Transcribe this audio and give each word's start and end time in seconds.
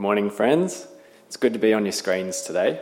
Good 0.00 0.04
morning, 0.04 0.30
friends. 0.30 0.88
It's 1.26 1.36
good 1.36 1.52
to 1.52 1.58
be 1.58 1.74
on 1.74 1.84
your 1.84 1.92
screens 1.92 2.40
today. 2.40 2.80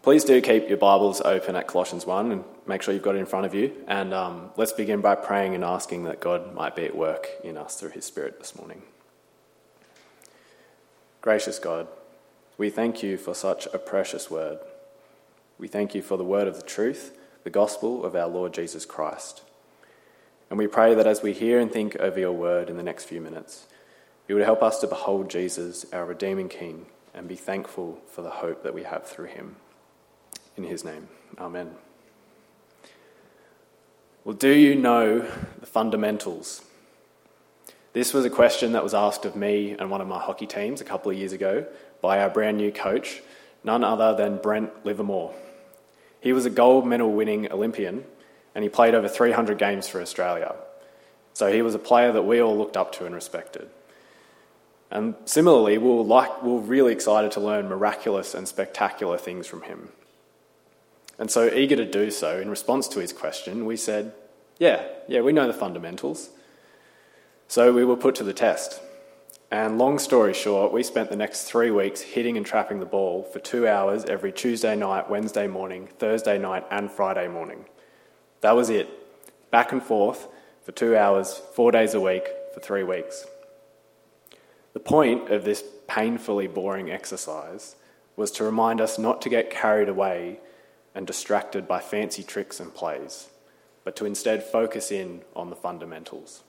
Please 0.00 0.24
do 0.24 0.40
keep 0.40 0.66
your 0.66 0.78
Bibles 0.78 1.20
open 1.20 1.54
at 1.54 1.66
Colossians 1.66 2.06
1 2.06 2.32
and 2.32 2.44
make 2.66 2.80
sure 2.80 2.94
you've 2.94 3.02
got 3.02 3.14
it 3.14 3.18
in 3.18 3.26
front 3.26 3.44
of 3.44 3.52
you. 3.52 3.74
And 3.86 4.14
um, 4.14 4.48
let's 4.56 4.72
begin 4.72 5.02
by 5.02 5.16
praying 5.16 5.54
and 5.54 5.62
asking 5.62 6.04
that 6.04 6.18
God 6.18 6.54
might 6.54 6.74
be 6.74 6.86
at 6.86 6.96
work 6.96 7.28
in 7.44 7.58
us 7.58 7.78
through 7.78 7.90
His 7.90 8.06
Spirit 8.06 8.38
this 8.38 8.56
morning. 8.56 8.80
Gracious 11.20 11.58
God, 11.58 11.86
we 12.56 12.70
thank 12.70 13.02
you 13.02 13.18
for 13.18 13.34
such 13.34 13.66
a 13.74 13.78
precious 13.78 14.30
word. 14.30 14.60
We 15.58 15.68
thank 15.68 15.94
you 15.94 16.00
for 16.00 16.16
the 16.16 16.24
word 16.24 16.48
of 16.48 16.56
the 16.56 16.66
truth, 16.66 17.18
the 17.44 17.50
gospel 17.50 18.02
of 18.02 18.16
our 18.16 18.28
Lord 18.28 18.54
Jesus 18.54 18.86
Christ. 18.86 19.42
And 20.48 20.58
we 20.58 20.68
pray 20.68 20.94
that 20.94 21.06
as 21.06 21.22
we 21.22 21.34
hear 21.34 21.60
and 21.60 21.70
think 21.70 21.96
over 21.96 22.18
your 22.18 22.32
word 22.32 22.70
in 22.70 22.78
the 22.78 22.82
next 22.82 23.04
few 23.04 23.20
minutes, 23.20 23.66
you 24.28 24.34
would 24.34 24.44
help 24.44 24.62
us 24.62 24.78
to 24.80 24.86
behold 24.86 25.30
Jesus, 25.30 25.86
our 25.92 26.04
redeeming 26.04 26.50
King, 26.50 26.86
and 27.14 27.26
be 27.26 27.34
thankful 27.34 27.98
for 28.12 28.22
the 28.22 28.30
hope 28.30 28.62
that 28.62 28.74
we 28.74 28.82
have 28.82 29.06
through 29.06 29.26
him. 29.26 29.56
In 30.56 30.64
his 30.64 30.84
name, 30.84 31.08
amen. 31.38 31.70
Well, 34.24 34.36
do 34.36 34.50
you 34.50 34.74
know 34.74 35.20
the 35.58 35.66
fundamentals? 35.66 36.62
This 37.94 38.12
was 38.12 38.26
a 38.26 38.30
question 38.30 38.72
that 38.72 38.84
was 38.84 38.92
asked 38.92 39.24
of 39.24 39.34
me 39.34 39.74
and 39.78 39.90
one 39.90 40.02
of 40.02 40.06
my 40.06 40.18
hockey 40.18 40.46
teams 40.46 40.82
a 40.82 40.84
couple 40.84 41.10
of 41.10 41.16
years 41.16 41.32
ago 41.32 41.66
by 42.02 42.20
our 42.20 42.28
brand 42.28 42.58
new 42.58 42.70
coach, 42.70 43.22
none 43.64 43.82
other 43.82 44.14
than 44.14 44.36
Brent 44.36 44.84
Livermore. 44.84 45.34
He 46.20 46.34
was 46.34 46.44
a 46.44 46.50
gold 46.50 46.86
medal 46.86 47.10
winning 47.10 47.50
Olympian 47.50 48.04
and 48.54 48.62
he 48.62 48.68
played 48.68 48.94
over 48.94 49.08
300 49.08 49.56
games 49.56 49.88
for 49.88 50.02
Australia. 50.02 50.54
So 51.32 51.50
he 51.50 51.62
was 51.62 51.74
a 51.74 51.78
player 51.78 52.12
that 52.12 52.22
we 52.22 52.42
all 52.42 52.56
looked 52.56 52.76
up 52.76 52.92
to 52.94 53.06
and 53.06 53.14
respected. 53.14 53.70
And 54.90 55.14
similarly, 55.26 55.76
we 55.76 55.90
are 55.90 56.02
like, 56.02 56.42
we 56.42 56.56
really 56.58 56.92
excited 56.92 57.30
to 57.32 57.40
learn 57.40 57.68
miraculous 57.68 58.34
and 58.34 58.48
spectacular 58.48 59.18
things 59.18 59.46
from 59.46 59.62
him. 59.62 59.90
And 61.18 61.30
so, 61.30 61.52
eager 61.52 61.76
to 61.76 61.84
do 61.84 62.10
so, 62.10 62.40
in 62.40 62.48
response 62.48 62.88
to 62.88 63.00
his 63.00 63.12
question, 63.12 63.66
we 63.66 63.76
said, 63.76 64.14
Yeah, 64.58 64.84
yeah, 65.08 65.20
we 65.20 65.32
know 65.32 65.46
the 65.46 65.52
fundamentals. 65.52 66.30
So 67.48 67.72
we 67.72 67.84
were 67.84 67.96
put 67.96 68.14
to 68.16 68.24
the 68.24 68.34
test. 68.34 68.80
And 69.50 69.78
long 69.78 69.98
story 69.98 70.34
short, 70.34 70.72
we 70.72 70.82
spent 70.82 71.08
the 71.08 71.16
next 71.16 71.44
three 71.44 71.70
weeks 71.70 72.02
hitting 72.02 72.36
and 72.36 72.44
trapping 72.44 72.80
the 72.80 72.86
ball 72.86 73.22
for 73.22 73.38
two 73.38 73.66
hours 73.66 74.04
every 74.04 74.30
Tuesday 74.30 74.76
night, 74.76 75.08
Wednesday 75.08 75.46
morning, 75.46 75.88
Thursday 75.98 76.38
night, 76.38 76.66
and 76.70 76.90
Friday 76.90 77.26
morning. 77.28 77.64
That 78.42 78.54
was 78.54 78.68
it. 78.68 78.88
Back 79.50 79.72
and 79.72 79.82
forth 79.82 80.28
for 80.62 80.72
two 80.72 80.94
hours, 80.94 81.40
four 81.54 81.72
days 81.72 81.94
a 81.94 82.00
week, 82.00 82.24
for 82.52 82.60
three 82.60 82.82
weeks. 82.82 83.26
The 84.78 84.84
point 84.84 85.30
of 85.30 85.42
this 85.42 85.64
painfully 85.88 86.46
boring 86.46 86.88
exercise 86.88 87.74
was 88.14 88.30
to 88.30 88.44
remind 88.44 88.80
us 88.80 88.96
not 88.96 89.20
to 89.22 89.28
get 89.28 89.50
carried 89.50 89.88
away 89.88 90.38
and 90.94 91.04
distracted 91.04 91.66
by 91.66 91.80
fancy 91.80 92.22
tricks 92.22 92.60
and 92.60 92.72
plays, 92.72 93.28
but 93.82 93.96
to 93.96 94.04
instead 94.04 94.44
focus 94.44 94.92
in 94.92 95.22
on 95.34 95.50
the 95.50 95.56
fundamentals. 95.56 96.44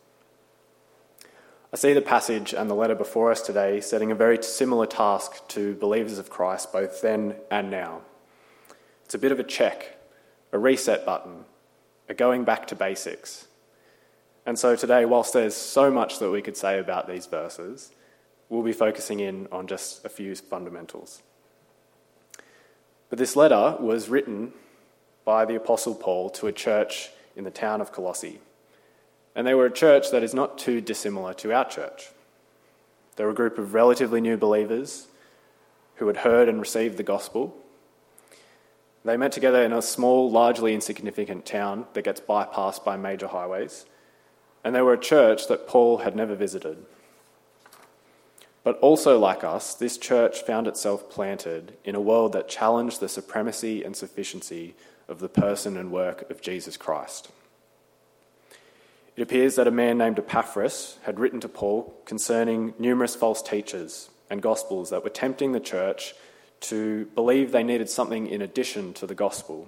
I 1.74 1.78
see 1.78 1.92
the 1.92 2.04
passage 2.04 2.54
and 2.54 2.70
the 2.70 2.76
letter 2.76 2.94
before 2.94 3.32
us 3.32 3.42
today 3.42 3.82
setting 3.82 4.12
a 4.12 4.16
very 4.16 4.44
similar 4.44 4.86
task 4.86 5.48
to 5.48 5.74
believers 5.74 6.20
of 6.20 6.30
Christ 6.30 6.72
both 6.72 7.02
then 7.02 7.34
and 7.50 7.72
now. 7.72 8.02
It's 9.06 9.16
a 9.16 9.20
bit 9.20 9.32
of 9.32 9.40
a 9.40 9.44
check, 9.44 9.98
a 10.52 10.60
reset 10.60 11.04
button, 11.04 11.46
a 12.08 12.14
going 12.14 12.44
back 12.44 12.68
to 12.68 12.76
basics. 12.76 13.48
And 14.46 14.60
so 14.60 14.76
today, 14.76 15.04
whilst 15.06 15.34
there's 15.34 15.56
so 15.56 15.90
much 15.90 16.20
that 16.20 16.30
we 16.30 16.44
could 16.44 16.58
say 16.58 16.78
about 16.78 17.08
these 17.08 17.26
verses, 17.26 17.92
we'll 18.50 18.64
be 18.64 18.74
focusing 18.74 19.20
in 19.20 19.48
on 19.52 19.68
just 19.68 20.04
a 20.04 20.10
few 20.10 20.36
fundamentals. 20.36 21.22
But 23.10 23.20
this 23.20 23.36
letter 23.36 23.78
was 23.80 24.10
written 24.10 24.54
by 25.26 25.46
the 25.46 25.56
Apostle 25.56 25.96
Paul 25.96 26.30
to 26.32 26.48
a 26.48 26.52
church 26.52 27.12
in 27.36 27.44
the 27.44 27.52
town 27.52 27.82
of 27.82 27.92
Colossae. 27.92 28.40
And 29.36 29.46
they 29.46 29.54
were 29.54 29.66
a 29.66 29.72
church 29.72 30.12
that 30.12 30.24
is 30.24 30.34
not 30.34 30.58
too 30.58 30.82
dissimilar 30.82 31.34
to 31.36 31.54
our 31.54 31.66
church. 31.66 32.10
They 33.16 33.24
were 33.24 33.32
a 33.32 33.36
group 33.36 33.58
of 33.58 33.74
relatively 33.74 34.22
new 34.22 34.38
believers 34.38 35.08
who 35.96 36.08
had 36.08 36.18
heard 36.18 36.50
and 36.50 36.60
received 36.60 36.98
the 36.98 37.04
gospel. 37.04 37.56
They 39.06 39.18
met 39.18 39.32
together 39.32 39.64
in 39.64 39.74
a 39.74 39.82
small, 39.82 40.30
largely 40.30 40.74
insignificant 40.74 41.46
town 41.46 41.86
that 41.94 42.04
gets 42.04 42.22
bypassed 42.22 42.84
by 42.84 42.98
major 42.98 43.28
highways. 43.28 43.86
And 44.64 44.76
they 44.76 44.82
were 44.82 44.94
a 44.94 45.00
church 45.00 45.48
that 45.48 45.68
Paul 45.68 46.00
had 46.00 46.16
never 46.16 46.36
visited. 46.36 46.86
But 48.70 48.78
also, 48.82 49.18
like 49.18 49.44
us, 49.44 49.74
this 49.74 49.98
church 49.98 50.44
found 50.44 50.68
itself 50.68 51.10
planted 51.10 51.76
in 51.84 51.96
a 51.96 52.00
world 52.00 52.34
that 52.34 52.48
challenged 52.48 53.00
the 53.00 53.10
supremacy 53.10 53.84
and 53.84 53.96
sufficiency 53.96 54.76
of 55.08 55.18
the 55.18 55.28
person 55.28 55.76
and 55.76 55.92
work 55.92 56.30
of 56.30 56.40
Jesus 56.40 56.78
Christ. 56.78 57.32
It 59.16 59.24
appears 59.24 59.56
that 59.56 59.66
a 59.66 59.72
man 59.72 59.98
named 59.98 60.20
Epaphras 60.20 61.00
had 61.02 61.20
written 61.20 61.40
to 61.40 61.50
Paul 61.50 61.96
concerning 62.06 62.76
numerous 62.78 63.16
false 63.16 63.42
teachers 63.42 64.12
and 64.30 64.40
gospels 64.40 64.92
that 64.92 65.04
were 65.04 65.10
tempting 65.10 65.52
the 65.52 65.60
church 65.60 66.14
to 66.60 67.06
believe 67.16 67.52
they 67.52 67.64
needed 67.64 67.90
something 67.90 68.28
in 68.28 68.44
addition 68.44 68.94
to 68.94 69.08
the 69.08 69.16
gospel, 69.16 69.68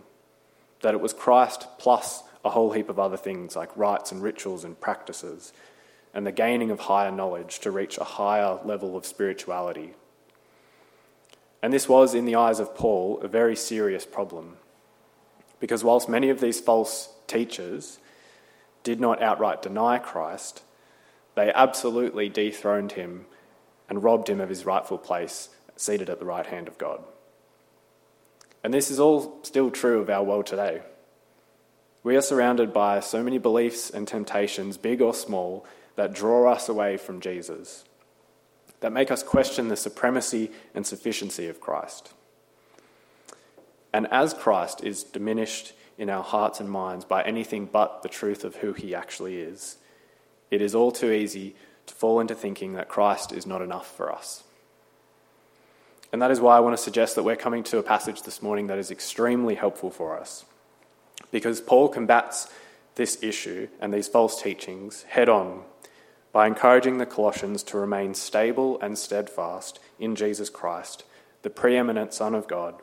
that 0.82 0.94
it 0.94 1.02
was 1.02 1.12
Christ 1.12 1.66
plus 1.80 2.22
a 2.46 2.52
whole 2.52 2.74
heap 2.74 2.88
of 2.88 3.00
other 3.00 3.18
things 3.18 3.56
like 3.56 3.76
rites 3.76 4.12
and 4.12 4.22
rituals 4.22 4.64
and 4.64 4.80
practices 4.80 5.54
and 6.14 6.26
the 6.26 6.32
gaining 6.32 6.72
of 6.72 6.82
higher 6.82 7.12
knowledge 7.12 7.60
to 7.60 7.72
reach 7.72 7.98
a 7.98 8.04
higher 8.04 8.60
level 8.66 8.98
of 8.98 9.06
spirituality. 9.06 9.94
And 11.62 11.72
this 11.72 11.88
was, 11.88 12.14
in 12.14 12.26
the 12.26 12.36
eyes 12.36 12.60
of 12.60 12.76
Paul, 12.76 13.20
a 13.22 13.28
very 13.28 13.56
serious 13.56 14.06
problem. 14.06 14.58
Because 15.60 15.84
whilst 15.84 16.10
many 16.10 16.30
of 16.30 16.42
these 16.42 16.60
false 16.60 17.14
teachers 17.28 18.00
did 18.84 19.00
not 19.00 19.22
outright 19.22 19.62
deny 19.62 20.00
Christ, 20.00 20.64
they 21.36 21.54
absolutely 21.54 22.30
dethroned 22.30 22.94
him 22.94 23.26
and 23.88 24.04
robbed 24.04 24.28
him 24.28 24.42
of 24.42 24.50
his 24.50 24.66
rightful 24.66 24.98
place, 24.98 25.50
seated 25.76 26.10
at 26.10 26.20
the 26.20 26.26
right 26.26 26.46
hand 26.46 26.68
of 26.68 26.78
God. 26.78 27.04
And 28.64 28.74
this 28.74 28.92
is 28.92 29.00
all 29.00 29.40
still 29.44 29.72
true 29.72 30.00
of 30.00 30.10
our 30.10 30.24
world 30.24 30.46
today. 30.46 30.82
We 32.04 32.16
are 32.16 32.22
surrounded 32.22 32.74
by 32.74 33.00
so 33.00 33.24
many 33.24 33.38
beliefs 33.38 33.90
and 33.90 34.08
temptations, 34.08 34.78
big 34.78 35.02
or 35.02 35.14
small, 35.14 35.66
that 35.96 36.14
draw 36.14 36.52
us 36.52 36.70
away 36.70 36.98
from 36.98 37.20
Jesus, 37.20 37.84
that 38.80 38.92
make 38.92 39.12
us 39.12 39.24
question 39.24 39.68
the 39.68 39.76
supremacy 39.76 40.52
and 40.74 40.86
sufficiency 40.86 41.48
of 41.48 41.62
Christ. 41.62 42.14
And 43.94 44.08
as 44.08 44.34
Christ 44.34 44.84
is 44.84 45.04
diminished 45.04 45.74
in 45.98 46.10
our 46.10 46.24
hearts 46.24 46.60
and 46.60 46.70
minds 46.70 47.06
by 47.06 47.24
anything 47.24 47.66
but 47.66 48.02
the 48.02 48.10
truth 48.10 48.44
of 48.44 48.56
who 48.58 48.74
he 48.74 48.96
actually 48.96 49.40
is, 49.40 49.78
it 50.50 50.62
is 50.62 50.74
all 50.74 50.92
too 50.92 51.12
easy 51.12 51.56
to 51.88 51.94
fall 51.94 52.20
into 52.20 52.36
thinking 52.36 52.74
that 52.74 52.90
Christ 52.90 53.32
is 53.32 53.46
not 53.46 53.62
enough 53.62 53.96
for 53.96 54.12
us. 54.12 54.44
And 56.12 56.22
that 56.22 56.32
is 56.32 56.42
why 56.42 56.58
I 56.58 56.60
want 56.60 56.76
to 56.76 56.84
suggest 56.84 57.16
that 57.16 57.24
we're 57.24 57.36
coming 57.36 57.64
to 57.66 57.78
a 57.78 57.84
passage 57.84 58.24
this 58.24 58.42
morning 58.42 58.68
that 58.68 58.78
is 58.78 58.92
extremely 58.92 59.56
helpful 59.56 59.90
for 59.90 60.20
us. 60.20 60.46
Because 61.32 61.62
Paul 61.62 61.88
combats 61.88 62.50
this 62.96 63.22
issue 63.24 63.70
and 63.80 63.94
these 63.94 64.08
false 64.08 64.42
teachings 64.42 65.04
head 65.04 65.30
on 65.30 65.64
by 66.32 66.48
encouraging 66.48 66.98
the 66.98 67.06
Colossians 67.06 67.64
to 67.64 67.78
remain 67.78 68.14
stable 68.14 68.80
and 68.82 68.98
steadfast 68.98 69.80
in 70.00 70.16
Jesus 70.16 70.50
Christ, 70.50 71.04
the 71.42 71.50
preeminent 71.50 72.14
Son 72.14 72.34
of 72.34 72.48
God, 72.48 72.76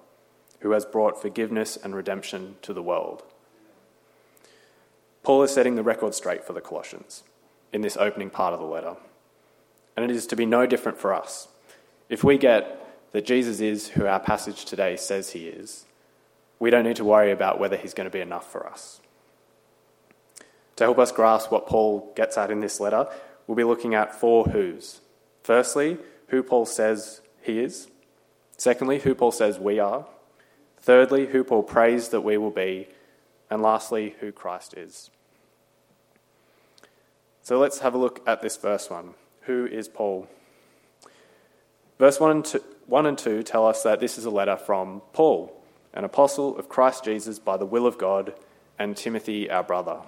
who 0.61 0.73
has 0.73 0.85
brought 0.85 1.21
forgiveness 1.21 1.77
and 1.77 1.95
redemption 1.95 2.57
to 2.63 2.73
the 2.73 2.83
world. 2.83 3.23
Paul 5.23 5.43
is 5.43 5.51
setting 5.51 5.77
the 5.77 5.83
record 5.83 6.15
straight 6.15 6.45
for 6.45 6.53
the 6.53 6.61
Colossians 6.61 7.23
in 7.73 7.83
this 7.83 7.97
opening 7.97 8.31
part 8.31 8.55
of 8.55 8.61
the 8.61 8.67
letter. 8.67 8.97
And 9.97 10.09
it 10.09 10.15
is 10.15 10.27
to 10.29 10.37
be 10.37 10.47
no 10.47 10.67
different 10.67 10.99
for 10.99 11.15
us. 11.15 11.49
If 12.09 12.25
we 12.25 12.39
get 12.39 12.87
that 13.13 13.27
Jesus 13.27 13.61
is 13.61 13.89
who 13.89 14.07
our 14.07 14.21
passage 14.21 14.65
today 14.65 14.97
says 14.97 15.31
he 15.31 15.49
is, 15.49 15.87
we 16.59 16.71
don't 16.71 16.85
need 16.85 16.97
to 16.97 17.05
worry 17.05 17.31
about 17.31 17.59
whether 17.59 17.77
he's 17.77 17.95
going 17.95 18.07
to 18.07 18.11
be 18.11 18.21
enough 18.21 18.51
for 18.51 18.67
us. 18.67 19.01
To 20.77 20.85
help 20.85 20.99
us 20.99 21.13
grasp 21.13 21.51
what 21.51 21.67
Paul 21.67 22.13
gets 22.15 22.39
at 22.39 22.51
in 22.51 22.61
this 22.61 22.81
letter, 22.81 23.09
we'll 23.49 23.57
be 23.57 23.65
looking 23.65 23.95
at 23.95 24.15
four 24.15 24.45
who's. 24.45 25.01
Firstly, 25.43 25.99
who 26.29 26.45
Paul 26.45 26.67
says 26.67 27.21
he 27.43 27.59
is. 27.59 27.89
Secondly, 28.57 29.01
who 29.01 29.17
Paul 29.17 29.33
says 29.33 29.59
we 29.59 29.81
are. 29.81 30.07
Thirdly, 30.77 31.27
who 31.27 31.43
Paul 31.43 31.65
prays 31.65 32.11
that 32.11 32.21
we 32.21 32.37
will 32.37 32.53
be. 32.53 32.87
And 33.51 33.63
lastly, 33.63 34.15
who 34.21 34.31
Christ 34.31 34.75
is. 34.75 35.11
So 37.43 37.59
let's 37.59 37.79
have 37.79 37.95
a 37.95 37.99
look 37.99 38.21
at 38.29 38.43
this 38.43 38.57
first 38.57 38.91
one. 38.91 39.15
Who 39.43 39.67
is 39.67 39.89
Paul? 39.89 40.29
Verse 41.99 42.21
1 42.21 42.31
and 42.31 42.45
2, 42.45 42.63
1 42.87 43.07
and 43.07 43.19
2 43.19 43.43
tell 43.43 43.67
us 43.67 43.83
that 43.83 44.01
this 44.01 44.19
is 44.19 44.27
a 44.27 44.31
letter 44.31 44.57
from 44.57 45.01
Paul, 45.15 45.59
an 45.95 46.05
apostle 46.05 46.57
of 46.59 46.69
Christ 46.69 47.05
Jesus 47.05 47.39
by 47.39 47.57
the 47.57 47.67
will 47.67 47.87
of 47.87 47.97
God, 47.97 48.35
and 48.79 48.97
Timothy, 48.97 49.51
our 49.51 49.65
brother. 49.65 50.03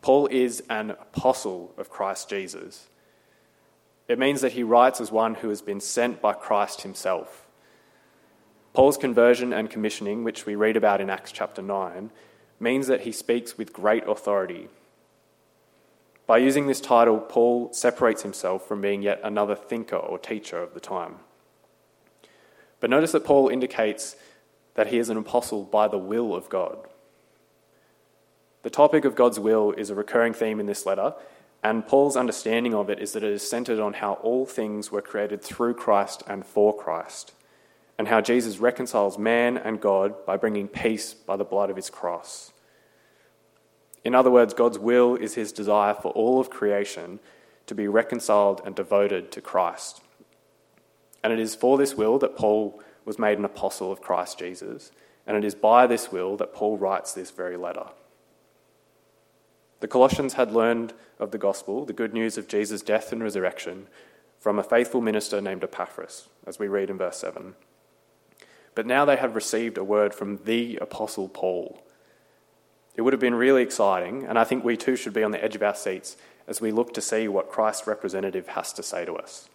Paul 0.00 0.26
is 0.28 0.62
an 0.70 0.90
apostle 0.90 1.74
of 1.76 1.90
Christ 1.90 2.28
Jesus. 2.28 2.88
It 4.06 4.18
means 4.18 4.40
that 4.40 4.52
he 4.52 4.62
writes 4.62 5.00
as 5.00 5.12
one 5.12 5.36
who 5.36 5.48
has 5.50 5.60
been 5.60 5.80
sent 5.80 6.22
by 6.22 6.32
Christ 6.32 6.82
himself. 6.82 7.46
Paul's 8.72 8.96
conversion 8.96 9.52
and 9.52 9.68
commissioning, 9.68 10.24
which 10.24 10.46
we 10.46 10.54
read 10.54 10.76
about 10.76 11.00
in 11.00 11.10
Acts 11.10 11.32
chapter 11.32 11.60
9, 11.60 12.10
means 12.60 12.86
that 12.86 13.02
he 13.02 13.12
speaks 13.12 13.58
with 13.58 13.72
great 13.72 14.06
authority. 14.06 14.68
By 16.26 16.38
using 16.38 16.66
this 16.66 16.80
title, 16.80 17.18
Paul 17.18 17.72
separates 17.72 18.22
himself 18.22 18.66
from 18.68 18.80
being 18.80 19.02
yet 19.02 19.20
another 19.24 19.54
thinker 19.54 19.96
or 19.96 20.18
teacher 20.18 20.62
of 20.62 20.74
the 20.74 20.80
time. 20.80 21.16
But 22.80 22.90
notice 22.90 23.12
that 23.12 23.24
Paul 23.24 23.48
indicates 23.48 24.14
that 24.74 24.88
he 24.88 24.98
is 24.98 25.08
an 25.08 25.16
apostle 25.16 25.64
by 25.64 25.88
the 25.88 25.98
will 25.98 26.34
of 26.34 26.48
God. 26.48 26.78
The 28.62 28.70
topic 28.70 29.04
of 29.04 29.14
God's 29.14 29.38
will 29.38 29.72
is 29.72 29.90
a 29.90 29.94
recurring 29.94 30.34
theme 30.34 30.58
in 30.58 30.66
this 30.66 30.84
letter, 30.84 31.14
and 31.62 31.86
Paul's 31.86 32.16
understanding 32.16 32.74
of 32.74 32.90
it 32.90 32.98
is 32.98 33.12
that 33.12 33.22
it 33.22 33.32
is 33.32 33.48
centered 33.48 33.78
on 33.78 33.94
how 33.94 34.14
all 34.14 34.46
things 34.46 34.90
were 34.90 35.02
created 35.02 35.42
through 35.42 35.74
Christ 35.74 36.22
and 36.26 36.44
for 36.44 36.76
Christ, 36.76 37.32
and 37.98 38.08
how 38.08 38.20
Jesus 38.20 38.58
reconciles 38.58 39.18
man 39.18 39.56
and 39.56 39.80
God 39.80 40.24
by 40.26 40.36
bringing 40.36 40.68
peace 40.68 41.14
by 41.14 41.36
the 41.36 41.44
blood 41.44 41.70
of 41.70 41.76
his 41.76 41.90
cross. 41.90 42.52
In 44.04 44.14
other 44.14 44.30
words, 44.30 44.54
God's 44.54 44.78
will 44.78 45.16
is 45.16 45.34
his 45.34 45.52
desire 45.52 45.94
for 45.94 46.10
all 46.12 46.40
of 46.40 46.50
creation 46.50 47.20
to 47.66 47.74
be 47.74 47.88
reconciled 47.88 48.62
and 48.64 48.74
devoted 48.74 49.30
to 49.32 49.40
Christ. 49.40 50.00
And 51.22 51.32
it 51.32 51.38
is 51.38 51.54
for 51.54 51.76
this 51.76 51.94
will 51.94 52.18
that 52.20 52.36
Paul 52.36 52.80
was 53.04 53.18
made 53.18 53.38
an 53.38 53.44
apostle 53.44 53.92
of 53.92 54.00
Christ 54.00 54.38
Jesus, 54.38 54.90
and 55.26 55.36
it 55.36 55.44
is 55.44 55.54
by 55.54 55.86
this 55.86 56.10
will 56.10 56.36
that 56.36 56.54
Paul 56.54 56.78
writes 56.78 57.12
this 57.12 57.30
very 57.30 57.56
letter. 57.56 57.86
The 59.80 59.88
Colossians 59.88 60.34
had 60.34 60.52
learned 60.52 60.92
of 61.18 61.30
the 61.30 61.38
gospel, 61.38 61.84
the 61.84 61.92
good 61.92 62.12
news 62.12 62.36
of 62.36 62.48
Jesus' 62.48 62.82
death 62.82 63.12
and 63.12 63.22
resurrection, 63.22 63.86
from 64.40 64.58
a 64.58 64.64
faithful 64.64 65.00
minister 65.00 65.40
named 65.40 65.62
Epaphras, 65.62 66.28
as 66.46 66.58
we 66.58 66.68
read 66.68 66.90
in 66.90 66.98
verse 66.98 67.18
7. 67.18 67.54
But 68.74 68.86
now 68.86 69.04
they 69.04 69.16
have 69.16 69.34
received 69.34 69.78
a 69.78 69.84
word 69.84 70.14
from 70.14 70.38
the 70.44 70.76
Apostle 70.76 71.28
Paul. 71.28 71.82
It 72.94 73.02
would 73.02 73.12
have 73.12 73.20
been 73.20 73.34
really 73.34 73.62
exciting, 73.62 74.24
and 74.24 74.38
I 74.38 74.44
think 74.44 74.64
we 74.64 74.76
too 74.76 74.96
should 74.96 75.12
be 75.12 75.22
on 75.22 75.30
the 75.30 75.42
edge 75.42 75.54
of 75.54 75.62
our 75.62 75.74
seats 75.74 76.16
as 76.46 76.60
we 76.60 76.72
look 76.72 76.94
to 76.94 77.00
see 77.00 77.28
what 77.28 77.50
Christ's 77.50 77.86
representative 77.86 78.48
has 78.48 78.72
to 78.72 78.82
say 78.82 79.04
to 79.04 79.14
us. 79.14 79.48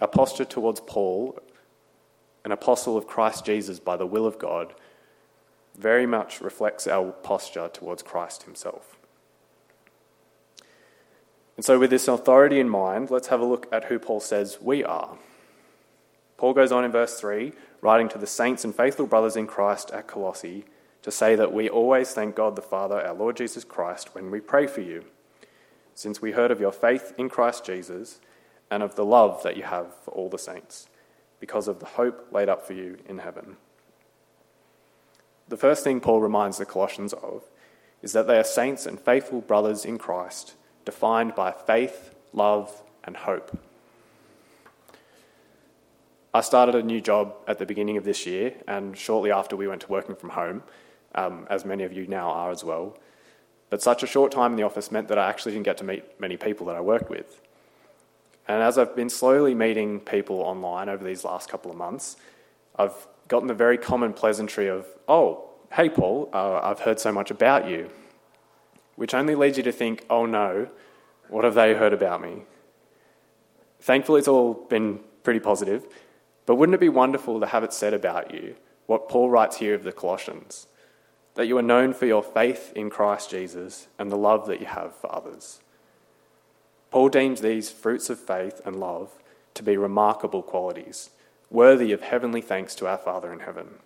Our 0.00 0.08
posture 0.08 0.44
towards 0.44 0.80
Paul, 0.80 1.38
an 2.44 2.52
apostle 2.52 2.96
of 2.96 3.06
Christ 3.06 3.44
Jesus 3.44 3.78
by 3.78 3.96
the 3.96 4.06
will 4.06 4.26
of 4.26 4.38
God, 4.38 4.74
very 5.78 6.06
much 6.06 6.40
reflects 6.40 6.86
our 6.86 7.12
posture 7.12 7.68
towards 7.72 8.02
Christ 8.02 8.42
himself. 8.42 8.96
And 11.56 11.64
so, 11.64 11.78
with 11.78 11.90
this 11.90 12.08
authority 12.08 12.60
in 12.60 12.68
mind, 12.68 13.10
let's 13.10 13.28
have 13.28 13.40
a 13.40 13.44
look 13.44 13.66
at 13.72 13.84
who 13.84 13.98
Paul 13.98 14.20
says 14.20 14.58
we 14.60 14.84
are. 14.84 15.16
Paul 16.36 16.54
goes 16.54 16.70
on 16.70 16.84
in 16.84 16.92
verse 16.92 17.18
3, 17.18 17.52
writing 17.80 18.08
to 18.10 18.18
the 18.18 18.26
saints 18.26 18.64
and 18.64 18.74
faithful 18.74 19.06
brothers 19.06 19.36
in 19.36 19.46
Christ 19.46 19.90
at 19.90 20.06
Colossae, 20.06 20.64
to 21.02 21.10
say 21.10 21.34
that 21.34 21.52
we 21.52 21.68
always 21.68 22.12
thank 22.12 22.36
God 22.36 22.54
the 22.54 22.62
Father, 22.62 23.00
our 23.00 23.14
Lord 23.14 23.36
Jesus 23.36 23.64
Christ, 23.64 24.14
when 24.14 24.30
we 24.30 24.40
pray 24.40 24.66
for 24.66 24.80
you, 24.80 25.04
since 25.94 26.22
we 26.22 26.32
heard 26.32 26.52
of 26.52 26.60
your 26.60 26.72
faith 26.72 27.12
in 27.18 27.28
Christ 27.28 27.64
Jesus 27.64 28.20
and 28.70 28.82
of 28.82 28.94
the 28.94 29.04
love 29.04 29.42
that 29.42 29.56
you 29.56 29.64
have 29.64 29.92
for 30.04 30.12
all 30.12 30.28
the 30.28 30.38
saints, 30.38 30.88
because 31.40 31.66
of 31.66 31.80
the 31.80 31.86
hope 31.86 32.28
laid 32.30 32.48
up 32.48 32.64
for 32.64 32.72
you 32.72 32.98
in 33.08 33.18
heaven. 33.18 33.56
The 35.48 35.56
first 35.56 35.82
thing 35.82 36.00
Paul 36.00 36.20
reminds 36.20 36.58
the 36.58 36.66
Colossians 36.66 37.12
of 37.14 37.44
is 38.02 38.12
that 38.12 38.26
they 38.26 38.38
are 38.38 38.44
saints 38.44 38.86
and 38.86 39.00
faithful 39.00 39.40
brothers 39.40 39.84
in 39.84 39.98
Christ, 39.98 40.54
defined 40.84 41.34
by 41.34 41.52
faith, 41.52 42.14
love, 42.32 42.82
and 43.04 43.16
hope. 43.16 43.58
I 46.32 46.42
started 46.42 46.74
a 46.74 46.82
new 46.82 47.00
job 47.00 47.34
at 47.48 47.58
the 47.58 47.66
beginning 47.66 47.96
of 47.96 48.04
this 48.04 48.26
year, 48.26 48.54
and 48.68 48.96
shortly 48.96 49.32
after 49.32 49.56
we 49.56 49.66
went 49.66 49.80
to 49.82 49.88
working 49.88 50.14
from 50.14 50.30
home, 50.30 50.62
um, 51.14 51.46
as 51.50 51.64
many 51.64 51.84
of 51.84 51.92
you 51.92 52.06
now 52.06 52.30
are 52.30 52.50
as 52.50 52.62
well. 52.62 52.96
But 53.70 53.82
such 53.82 54.02
a 54.02 54.06
short 54.06 54.30
time 54.30 54.52
in 54.52 54.56
the 54.56 54.62
office 54.62 54.92
meant 54.92 55.08
that 55.08 55.18
I 55.18 55.28
actually 55.28 55.52
didn't 55.52 55.64
get 55.64 55.78
to 55.78 55.84
meet 55.84 56.20
many 56.20 56.36
people 56.36 56.66
that 56.66 56.76
I 56.76 56.80
worked 56.80 57.10
with. 57.10 57.40
And 58.46 58.62
as 58.62 58.78
I've 58.78 58.94
been 58.94 59.10
slowly 59.10 59.54
meeting 59.54 60.00
people 60.00 60.40
online 60.40 60.88
over 60.88 61.04
these 61.04 61.24
last 61.24 61.50
couple 61.50 61.70
of 61.70 61.76
months, 61.76 62.16
I've 62.76 63.06
gotten 63.28 63.48
the 63.48 63.54
very 63.54 63.78
common 63.78 64.12
pleasantry 64.12 64.68
of, 64.68 64.86
oh, 65.06 65.44
hey, 65.72 65.88
Paul, 65.88 66.30
uh, 66.32 66.60
I've 66.62 66.80
heard 66.80 66.98
so 66.98 67.12
much 67.12 67.30
about 67.30 67.68
you, 67.68 67.90
which 68.96 69.14
only 69.14 69.34
leads 69.34 69.58
you 69.58 69.62
to 69.64 69.72
think, 69.72 70.04
oh 70.10 70.26
no, 70.26 70.68
what 71.28 71.44
have 71.44 71.54
they 71.54 71.74
heard 71.74 71.92
about 71.92 72.22
me? 72.22 72.42
Thankfully, 73.80 74.18
it's 74.18 74.28
all 74.28 74.54
been 74.54 75.00
pretty 75.22 75.40
positive, 75.40 75.86
but 76.46 76.56
wouldn't 76.56 76.74
it 76.74 76.80
be 76.80 76.88
wonderful 76.88 77.38
to 77.38 77.46
have 77.46 77.62
it 77.62 77.72
said 77.72 77.94
about 77.94 78.32
you, 78.32 78.56
what 78.86 79.08
Paul 79.08 79.28
writes 79.28 79.58
here 79.58 79.74
of 79.74 79.84
the 79.84 79.92
Colossians, 79.92 80.66
that 81.34 81.46
you 81.46 81.58
are 81.58 81.62
known 81.62 81.92
for 81.92 82.06
your 82.06 82.22
faith 82.22 82.72
in 82.74 82.88
Christ 82.88 83.30
Jesus 83.30 83.88
and 83.98 84.10
the 84.10 84.16
love 84.16 84.46
that 84.46 84.60
you 84.60 84.66
have 84.66 84.96
for 84.96 85.14
others? 85.14 85.60
Paul 86.90 87.10
deems 87.10 87.42
these 87.42 87.70
fruits 87.70 88.08
of 88.08 88.18
faith 88.18 88.62
and 88.64 88.80
love 88.80 89.10
to 89.52 89.62
be 89.62 89.76
remarkable 89.76 90.42
qualities, 90.42 91.10
worthy 91.50 91.92
of 91.92 92.02
heavenly 92.02 92.40
thanks 92.40 92.74
to 92.76 92.86
our 92.86 92.98
Father 92.98 93.32
in 93.32 93.40
heaven. 93.40 93.76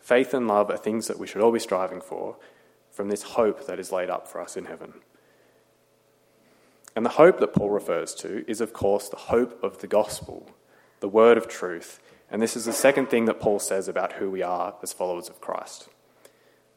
Faith 0.00 0.34
and 0.34 0.46
love 0.46 0.70
are 0.70 0.76
things 0.76 1.06
that 1.06 1.18
we 1.18 1.26
should 1.26 1.40
all 1.40 1.52
be 1.52 1.58
striving 1.58 2.00
for 2.00 2.36
from 2.90 3.08
this 3.08 3.22
hope 3.22 3.66
that 3.66 3.78
is 3.78 3.90
laid 3.90 4.10
up 4.10 4.28
for 4.28 4.40
us 4.40 4.56
in 4.56 4.66
heaven. 4.66 4.94
And 6.94 7.04
the 7.04 7.10
hope 7.10 7.40
that 7.40 7.54
Paul 7.54 7.70
refers 7.70 8.14
to 8.16 8.48
is, 8.48 8.60
of 8.60 8.72
course, 8.72 9.08
the 9.08 9.16
hope 9.16 9.62
of 9.62 9.78
the 9.78 9.86
gospel, 9.86 10.48
the 11.00 11.08
word 11.08 11.36
of 11.36 11.48
truth. 11.48 12.00
And 12.30 12.40
this 12.40 12.56
is 12.56 12.66
the 12.66 12.72
second 12.72 13.10
thing 13.10 13.24
that 13.24 13.40
Paul 13.40 13.58
says 13.58 13.88
about 13.88 14.14
who 14.14 14.30
we 14.30 14.42
are 14.42 14.74
as 14.82 14.92
followers 14.92 15.28
of 15.28 15.40
Christ. 15.40 15.88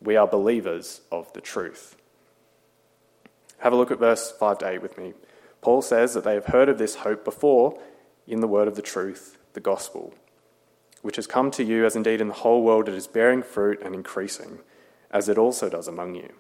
We 0.02 0.16
are 0.16 0.28
believers 0.28 1.02
of 1.12 1.32
the 1.34 1.42
truth. 1.42 1.96
Have 3.60 3.74
a 3.74 3.76
look 3.76 3.92
at 3.92 4.00
verse 4.00 4.32
5 4.32 4.60
to 4.60 4.70
8 4.70 4.82
with 4.82 4.98
me. 4.98 5.14
Paul 5.62 5.82
says 5.82 6.14
that 6.14 6.24
they 6.24 6.36
have 6.36 6.46
heard 6.46 6.70
of 6.70 6.78
this 6.78 6.96
hope 6.96 7.24
before 7.24 7.80
in 8.28 8.40
the 8.40 8.48
word 8.48 8.68
of 8.68 8.76
the 8.76 8.82
truth, 8.82 9.37
the 9.58 9.62
gospel, 9.62 10.14
which 11.02 11.16
has 11.16 11.26
come 11.26 11.50
to 11.50 11.64
you, 11.64 11.84
as 11.84 11.96
indeed 11.96 12.22
in 12.22 12.28
the 12.28 12.44
whole 12.46 12.62
world 12.62 12.88
it 12.88 12.94
is 12.94 13.08
bearing 13.08 13.42
fruit 13.42 13.82
and 13.82 13.96
increasing, 13.96 14.60
as 15.10 15.28
it 15.28 15.40
also 15.40 15.68
does 15.68 15.88
among 15.88 16.14
you, 16.14 16.32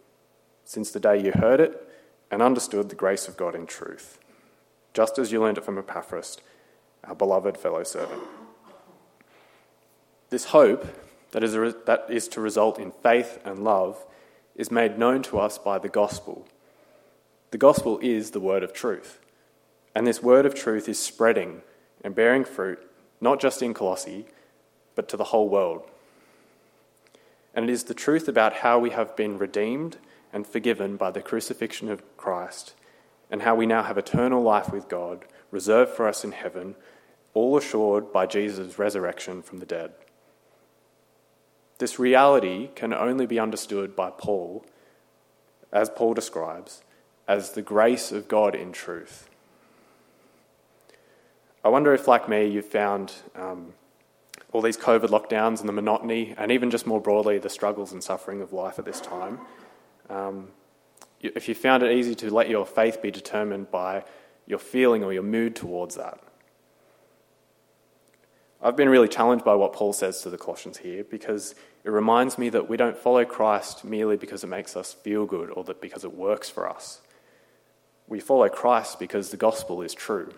since 0.64 0.92
the 0.92 1.00
day 1.00 1.20
you 1.20 1.32
heard 1.32 1.60
it 1.60 1.90
and 2.30 2.44
understood 2.44 2.90
the 2.90 2.96
grace 2.96 3.28
of 3.28 3.36
God 3.36 3.56
in 3.56 3.66
truth, 3.66 4.20
just 4.94 5.18
as 5.18 5.32
you 5.32 5.42
learned 5.42 5.58
it 5.58 5.66
from 5.66 5.80
Epaphras, 5.80 6.38
our 7.06 7.16
beloved 7.16 7.58
fellow 7.58 7.84
servant. 7.84 8.22
This 10.30 10.46
hope 10.46 10.86
that 11.32 11.44
is, 11.44 11.58
re- 11.58 11.74
that 11.88 12.06
is 12.10 12.28
to 12.28 12.40
result 12.40 12.78
in 12.78 12.92
faith 12.92 13.40
and 13.44 13.64
love 13.64 14.06
is 14.56 14.70
made 14.70 15.00
known 15.00 15.24
to 15.24 15.40
us 15.40 15.58
by 15.58 15.80
the 15.80 15.90
gospel 15.90 16.48
the 17.50 17.58
gospel 17.58 17.98
is 18.02 18.32
the 18.32 18.42
word 18.42 18.62
of 18.62 18.74
truth. 18.74 19.22
And 19.96 20.06
this 20.06 20.22
word 20.22 20.46
of 20.46 20.54
truth 20.54 20.90
is 20.90 21.00
spreading 21.00 21.62
and 22.04 22.14
bearing 22.14 22.44
fruit, 22.44 22.80
not 23.20 23.40
just 23.40 23.62
in 23.62 23.74
Colossae, 23.74 24.26
but 24.96 25.08
to 25.10 25.18
the 25.18 25.26
whole 25.26 25.50
world. 25.50 25.84
And 27.54 27.70
it 27.70 27.72
is 27.72 27.86
the 27.86 27.94
truth 27.94 28.28
about 28.28 28.54
how 28.54 28.80
we 28.80 28.92
have 28.92 29.16
been 29.16 29.38
redeemed 29.38 29.98
and 30.32 30.46
forgiven 30.46 30.98
by 30.98 31.12
the 31.12 31.22
crucifixion 31.22 31.90
of 31.90 32.04
Christ, 32.18 32.74
and 33.32 33.42
how 33.42 33.56
we 33.56 33.66
now 33.66 33.84
have 33.84 33.98
eternal 33.98 34.42
life 34.42 34.72
with 34.72 34.88
God, 34.88 35.26
reserved 35.52 35.92
for 35.92 36.08
us 36.08 36.24
in 36.24 36.34
heaven, 36.34 36.76
all 37.34 37.58
assured 37.58 38.12
by 38.12 38.26
Jesus' 38.26 38.78
resurrection 38.78 39.42
from 39.42 39.60
the 39.60 39.66
dead. 39.66 39.94
This 41.78 42.00
reality 42.00 42.70
can 42.76 42.94
only 42.94 43.26
be 43.26 43.40
understood 43.40 43.96
by 43.96 44.10
Paul, 44.10 44.66
as 45.72 45.90
Paul 45.90 46.14
describes, 46.14 46.84
as 47.28 47.52
the 47.52 47.62
grace 47.62 48.12
of 48.12 48.28
God 48.28 48.56
in 48.56 48.72
truth. 48.72 49.30
I 51.68 51.70
wonder 51.70 51.94
if, 51.94 52.08
like 52.08 52.30
me, 52.30 52.48
you've 52.48 52.66
found 52.66 53.12
um, 53.36 53.74
all 54.54 54.62
these 54.62 54.78
COVID 54.78 55.10
lockdowns 55.10 55.60
and 55.60 55.68
the 55.68 55.74
monotony, 55.74 56.34
and 56.38 56.50
even 56.50 56.72
just 56.72 56.88
more 56.88 57.02
broadly, 57.02 57.40
the 57.40 57.50
struggles 57.50 57.92
and 57.92 58.02
suffering 58.02 58.40
of 58.40 58.54
life 58.54 58.80
at 58.80 58.86
this 58.86 59.02
time. 59.02 59.42
Um, 60.10 60.48
if 61.20 61.50
you 61.50 61.56
found 61.56 61.84
it 61.84 61.92
easy 61.92 62.16
to 62.16 62.34
let 62.34 62.50
your 62.50 62.66
faith 62.66 63.02
be 63.02 63.12
determined 63.12 63.70
by 63.70 64.06
your 64.46 64.60
feeling 64.60 65.04
or 65.04 65.12
your 65.12 65.24
mood 65.24 65.58
towards 65.58 65.96
that. 65.96 66.18
I've 68.62 68.78
been 68.78 68.88
really 68.88 69.10
challenged 69.10 69.44
by 69.44 69.56
what 69.56 69.74
Paul 69.74 69.92
says 69.92 70.22
to 70.22 70.30
the 70.30 70.38
Colossians 70.38 70.78
here 70.78 71.04
because 71.04 71.54
it 71.84 71.90
reminds 71.90 72.38
me 72.38 72.48
that 72.48 72.70
we 72.70 72.78
don't 72.78 72.98
follow 72.98 73.26
Christ 73.26 73.84
merely 73.84 74.16
because 74.16 74.42
it 74.42 74.48
makes 74.48 74.78
us 74.78 74.94
feel 74.94 75.26
good 75.26 75.50
or 75.50 75.66
that 75.66 75.82
because 75.82 76.06
it 76.06 76.16
works 76.16 76.50
for 76.50 76.70
us. 76.70 77.02
We 78.08 78.22
follow 78.22 78.48
Christ 78.48 79.00
because 79.00 79.32
the 79.32 79.38
gospel 79.38 79.82
is 79.82 79.94
true. 79.94 80.32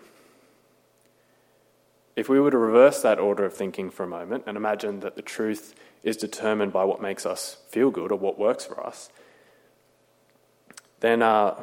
If 2.20 2.28
we 2.28 2.38
were 2.38 2.50
to 2.50 2.58
reverse 2.58 3.00
that 3.00 3.18
order 3.18 3.46
of 3.46 3.54
thinking 3.54 3.88
for 3.88 4.04
a 4.04 4.06
moment 4.06 4.44
and 4.46 4.54
imagine 4.54 5.00
that 5.00 5.16
the 5.16 5.22
truth 5.22 5.74
is 6.02 6.18
determined 6.18 6.70
by 6.70 6.84
what 6.84 7.00
makes 7.00 7.24
us 7.24 7.56
feel 7.70 7.90
good 7.90 8.12
or 8.12 8.18
what 8.18 8.38
works 8.38 8.66
for 8.66 8.78
us, 8.86 9.08
then 11.00 11.22
uh, 11.22 11.54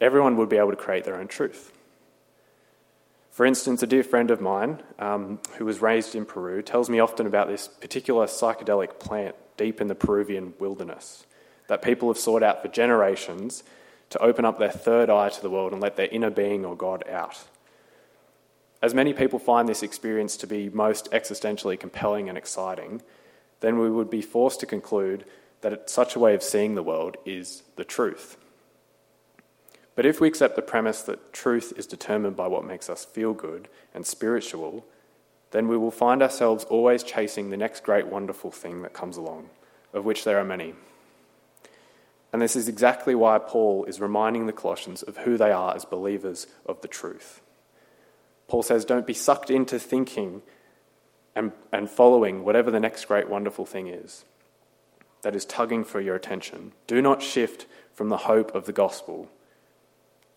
everyone 0.00 0.38
would 0.38 0.48
be 0.48 0.56
able 0.56 0.70
to 0.70 0.78
create 0.78 1.04
their 1.04 1.16
own 1.16 1.28
truth. 1.28 1.72
For 3.30 3.44
instance, 3.44 3.82
a 3.82 3.86
dear 3.86 4.02
friend 4.02 4.30
of 4.30 4.40
mine 4.40 4.82
um, 4.98 5.40
who 5.58 5.66
was 5.66 5.82
raised 5.82 6.14
in 6.14 6.24
Peru 6.24 6.62
tells 6.62 6.88
me 6.88 6.98
often 6.98 7.26
about 7.26 7.48
this 7.48 7.68
particular 7.68 8.24
psychedelic 8.24 8.98
plant 8.98 9.34
deep 9.58 9.78
in 9.78 9.88
the 9.88 9.94
Peruvian 9.94 10.54
wilderness 10.58 11.26
that 11.66 11.82
people 11.82 12.08
have 12.08 12.16
sought 12.16 12.42
out 12.42 12.62
for 12.62 12.68
generations 12.68 13.62
to 14.08 14.18
open 14.20 14.46
up 14.46 14.58
their 14.58 14.70
third 14.70 15.10
eye 15.10 15.28
to 15.28 15.42
the 15.42 15.50
world 15.50 15.72
and 15.74 15.82
let 15.82 15.96
their 15.96 16.08
inner 16.08 16.30
being 16.30 16.64
or 16.64 16.74
God 16.74 17.06
out. 17.10 17.44
As 18.80 18.94
many 18.94 19.12
people 19.12 19.38
find 19.38 19.68
this 19.68 19.82
experience 19.82 20.36
to 20.36 20.46
be 20.46 20.68
most 20.70 21.10
existentially 21.10 21.78
compelling 21.78 22.28
and 22.28 22.38
exciting, 22.38 23.02
then 23.60 23.78
we 23.78 23.90
would 23.90 24.08
be 24.08 24.22
forced 24.22 24.60
to 24.60 24.66
conclude 24.66 25.24
that 25.62 25.90
such 25.90 26.14
a 26.14 26.20
way 26.20 26.34
of 26.34 26.42
seeing 26.42 26.74
the 26.74 26.82
world 26.82 27.16
is 27.24 27.64
the 27.76 27.84
truth. 27.84 28.36
But 29.96 30.06
if 30.06 30.20
we 30.20 30.28
accept 30.28 30.54
the 30.54 30.62
premise 30.62 31.02
that 31.02 31.32
truth 31.32 31.72
is 31.76 31.86
determined 31.86 32.36
by 32.36 32.46
what 32.46 32.64
makes 32.64 32.88
us 32.88 33.04
feel 33.04 33.34
good 33.34 33.66
and 33.92 34.06
spiritual, 34.06 34.86
then 35.50 35.66
we 35.66 35.76
will 35.76 35.90
find 35.90 36.22
ourselves 36.22 36.62
always 36.64 37.02
chasing 37.02 37.50
the 37.50 37.56
next 37.56 37.82
great 37.82 38.06
wonderful 38.06 38.52
thing 38.52 38.82
that 38.82 38.92
comes 38.92 39.16
along, 39.16 39.50
of 39.92 40.04
which 40.04 40.22
there 40.22 40.38
are 40.38 40.44
many. 40.44 40.74
And 42.32 42.40
this 42.40 42.54
is 42.54 42.68
exactly 42.68 43.16
why 43.16 43.38
Paul 43.38 43.86
is 43.86 44.00
reminding 44.00 44.46
the 44.46 44.52
Colossians 44.52 45.02
of 45.02 45.16
who 45.18 45.36
they 45.36 45.50
are 45.50 45.74
as 45.74 45.84
believers 45.84 46.46
of 46.64 46.80
the 46.82 46.88
truth. 46.88 47.40
Paul 48.48 48.62
says, 48.62 48.84
Don't 48.84 49.06
be 49.06 49.14
sucked 49.14 49.50
into 49.50 49.78
thinking 49.78 50.42
and, 51.36 51.52
and 51.72 51.88
following 51.88 52.44
whatever 52.44 52.70
the 52.70 52.80
next 52.80 53.04
great 53.04 53.28
wonderful 53.28 53.66
thing 53.66 53.86
is 53.86 54.24
that 55.22 55.36
is 55.36 55.44
tugging 55.44 55.84
for 55.84 56.00
your 56.00 56.14
attention. 56.14 56.72
Do 56.86 57.02
not 57.02 57.22
shift 57.22 57.66
from 57.92 58.08
the 58.08 58.18
hope 58.18 58.54
of 58.54 58.66
the 58.66 58.72
gospel 58.72 59.28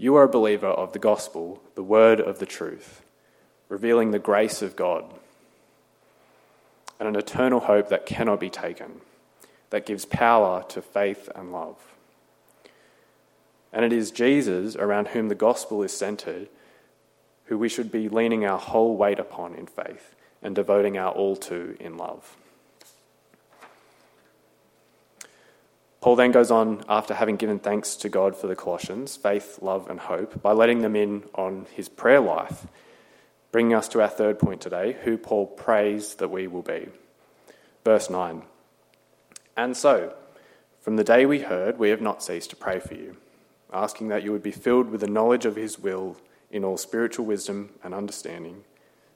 you 0.01 0.15
are 0.15 0.23
a 0.23 0.27
believer 0.27 0.65
of 0.65 0.93
the 0.93 0.99
gospel, 0.99 1.61
the 1.75 1.83
word 1.83 2.19
of 2.19 2.39
the 2.39 2.47
truth, 2.47 3.03
revealing 3.69 4.09
the 4.09 4.17
grace 4.17 4.63
of 4.63 4.75
God 4.75 5.05
and 6.99 7.07
an 7.07 7.15
eternal 7.15 7.59
hope 7.59 7.89
that 7.89 8.07
cannot 8.07 8.39
be 8.39 8.49
taken, 8.49 9.01
that 9.69 9.85
gives 9.85 10.05
power 10.05 10.63
to 10.69 10.81
faith 10.81 11.29
and 11.35 11.51
love. 11.51 11.77
And 13.71 13.85
it 13.85 13.93
is 13.93 14.09
Jesus 14.09 14.75
around 14.75 15.09
whom 15.09 15.27
the 15.27 15.35
gospel 15.35 15.83
is 15.83 15.95
centered 15.95 16.49
who 17.51 17.57
we 17.57 17.67
should 17.67 17.91
be 17.91 18.07
leaning 18.07 18.45
our 18.45 18.57
whole 18.57 18.95
weight 18.95 19.19
upon 19.19 19.53
in 19.55 19.65
faith 19.65 20.15
and 20.41 20.55
devoting 20.55 20.97
our 20.97 21.11
all 21.11 21.35
to 21.35 21.75
in 21.81 21.97
love. 21.97 22.37
Paul 25.99 26.15
then 26.15 26.31
goes 26.31 26.49
on, 26.49 26.85
after 26.87 27.13
having 27.13 27.35
given 27.35 27.59
thanks 27.59 27.97
to 27.97 28.07
God 28.07 28.37
for 28.37 28.47
the 28.47 28.55
Colossians, 28.55 29.17
faith, 29.17 29.59
love, 29.61 29.89
and 29.89 29.99
hope, 29.99 30.41
by 30.41 30.53
letting 30.53 30.81
them 30.81 30.95
in 30.95 31.25
on 31.35 31.65
his 31.73 31.89
prayer 31.89 32.21
life, 32.21 32.67
bringing 33.51 33.73
us 33.73 33.89
to 33.89 34.01
our 34.01 34.07
third 34.07 34.39
point 34.39 34.61
today 34.61 34.95
who 35.03 35.17
Paul 35.17 35.45
prays 35.45 36.15
that 36.15 36.31
we 36.31 36.47
will 36.47 36.61
be. 36.61 36.87
Verse 37.83 38.09
9 38.09 38.43
And 39.57 39.75
so, 39.75 40.13
from 40.79 40.95
the 40.95 41.03
day 41.03 41.25
we 41.25 41.39
heard, 41.39 41.77
we 41.77 41.89
have 41.89 41.99
not 41.99 42.23
ceased 42.23 42.51
to 42.51 42.55
pray 42.55 42.79
for 42.79 42.93
you, 42.93 43.17
asking 43.73 44.07
that 44.07 44.23
you 44.23 44.31
would 44.31 44.41
be 44.41 44.51
filled 44.51 44.89
with 44.89 45.01
the 45.01 45.07
knowledge 45.07 45.43
of 45.43 45.57
his 45.57 45.77
will 45.77 46.15
in 46.51 46.63
all 46.63 46.77
spiritual 46.77 47.25
wisdom 47.25 47.71
and 47.83 47.93
understanding, 47.93 48.63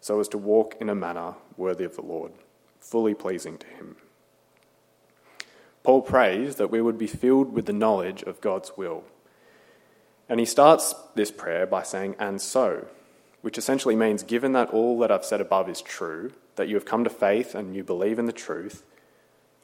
so 0.02 0.20
as 0.20 0.28
to 0.30 0.38
walk 0.38 0.76
in 0.80 0.90
a 0.90 0.96
manner 0.96 1.36
worthy 1.58 1.84
of 1.84 1.96
the 1.96 2.02
Lord, 2.02 2.32
fully 2.80 3.14
pleasing 3.14 3.58
to 3.58 3.68
him 3.68 3.98
Paul 5.86 6.02
prays 6.02 6.56
that 6.56 6.72
we 6.72 6.82
would 6.82 6.98
be 6.98 7.06
filled 7.06 7.54
with 7.54 7.68
the 7.68 7.74
knowledge 7.74 8.24
of 8.24 8.42
God's 8.42 8.76
will. 8.76 9.04
And 10.28 10.40
he 10.40 10.46
starts 10.46 10.96
this 11.14 11.30
prayer 11.30 11.68
by 11.68 11.84
saying, 11.84 12.16
and 12.18 12.42
so, 12.42 12.88
which 13.44 13.60
essentially 13.60 13.96
means, 13.96 14.24
given 14.24 14.54
that 14.54 14.72
all 14.72 14.98
that 15.00 15.12
I've 15.12 15.24
said 15.24 15.42
above 15.42 15.70
is 15.70 15.84
true, 15.84 16.32
that 16.56 16.68
you 16.68 16.74
have 16.74 16.86
come 16.86 17.04
to 17.04 17.10
faith 17.12 17.54
and 17.54 17.76
you 17.76 17.84
believe 17.84 18.18
in 18.18 18.26
the 18.26 18.34
truth, 18.34 18.82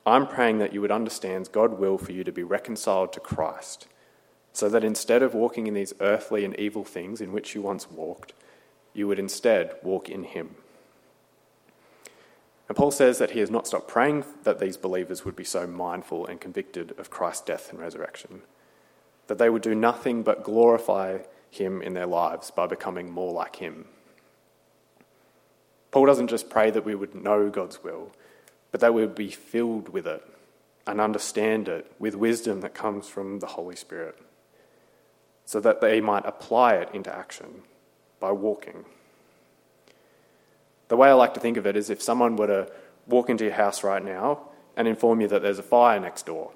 I'm 0.06 0.28
praying 0.28 0.60
that 0.60 0.74
you 0.74 0.82
would 0.82 0.92
understand 0.92 1.52
God's 1.52 1.80
will 1.80 1.98
for 1.98 2.12
you 2.12 2.24
to 2.24 2.32
be 2.32 2.44
reconciled 2.44 3.14
to 3.14 3.20
Christ, 3.20 3.88
so 4.54 4.70
that 4.70 4.84
instead 4.84 5.24
of 5.24 5.34
walking 5.34 5.68
in 5.68 5.74
these 5.74 5.94
earthly 6.00 6.44
and 6.46 6.58
evil 6.60 6.84
things 6.84 7.22
in 7.22 7.32
which 7.32 7.56
you 7.56 7.62
once 7.62 7.90
walked, 7.90 8.34
you 8.94 9.08
would 9.08 9.20
instead 9.20 9.76
walk 9.84 10.10
in 10.10 10.24
Him. 10.24 10.56
And 12.72 12.76
Paul 12.78 12.92
says 12.92 13.18
that 13.18 13.32
he 13.32 13.42
has 13.42 13.52
not 13.52 13.68
stopped 13.68 13.90
praying 13.90 14.24
that 14.44 14.60
these 14.60 14.78
believers 14.78 15.26
would 15.26 15.36
be 15.36 15.44
so 15.44 15.68
mindful 15.68 16.26
and 16.26 16.40
convicted 16.40 16.98
of 16.98 17.10
Christ's 17.10 17.44
death 17.44 17.70
and 17.70 17.78
resurrection, 17.78 18.44
that 19.28 19.38
they 19.38 19.50
would 19.50 19.62
do 19.62 19.76
nothing 19.76 20.24
but 20.24 20.46
glorify 20.46 21.18
him 21.50 21.82
in 21.82 21.96
their 21.96 22.06
lives 22.06 22.50
by 22.50 22.68
becoming 22.68 23.12
more 23.12 23.34
like 23.34 23.58
him. 23.58 23.88
Paul 25.92 26.06
doesn't 26.06 26.30
just 26.30 26.50
pray 26.50 26.72
that 26.72 26.86
we 26.86 26.96
would 26.96 27.14
know 27.14 27.50
God's 27.50 27.84
will, 27.84 28.14
but 28.72 28.80
that 28.80 28.94
we 28.94 29.02
would 29.02 29.16
be 29.16 29.32
filled 29.32 29.90
with 29.90 30.08
it 30.08 30.26
and 30.88 31.02
understand 31.02 31.68
it 31.68 31.92
with 32.00 32.16
wisdom 32.16 32.62
that 32.62 32.74
comes 32.74 33.06
from 33.10 33.40
the 33.40 33.48
Holy 33.48 33.76
Spirit, 33.76 34.18
so 35.52 35.60
that 35.60 35.82
they 35.82 36.00
might 36.00 36.26
apply 36.26 36.76
it 36.76 36.88
into 36.94 37.14
action 37.14 37.64
by 38.22 38.32
walking. 38.32 38.86
The 40.88 40.96
way 40.96 41.10
I 41.10 41.14
like 41.14 41.34
to 41.34 41.42
think 41.42 41.58
of 41.58 41.68
it 41.68 41.76
is 41.76 41.90
if 41.90 42.02
someone 42.02 42.38
were 42.38 42.48
to 42.48 42.72
walk 43.06 43.30
into 43.30 43.44
your 43.44 43.56
house 43.56 43.84
right 43.84 44.02
now 44.02 44.48
and 44.78 44.88
inform 44.88 45.20
you 45.20 45.28
that 45.28 45.42
there's 45.42 45.60
a 45.60 45.64
fire 45.64 46.00
next 46.00 46.26
door. 46.26 46.54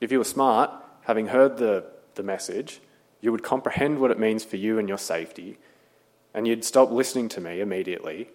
If 0.00 0.10
you 0.10 0.18
were 0.18 0.24
smart, 0.24 0.72
having 1.02 1.28
heard 1.28 1.58
the, 1.58 1.84
the 2.16 2.24
message, 2.24 2.80
you 3.20 3.30
would 3.30 3.44
comprehend 3.44 4.00
what 4.00 4.10
it 4.10 4.18
means 4.18 4.42
for 4.42 4.56
you 4.56 4.76
and 4.76 4.88
your 4.88 4.98
safety, 4.98 5.58
and 6.34 6.48
you'd 6.48 6.64
stop 6.64 6.90
listening 6.90 7.28
to 7.28 7.40
me 7.40 7.60
immediately, 7.60 8.30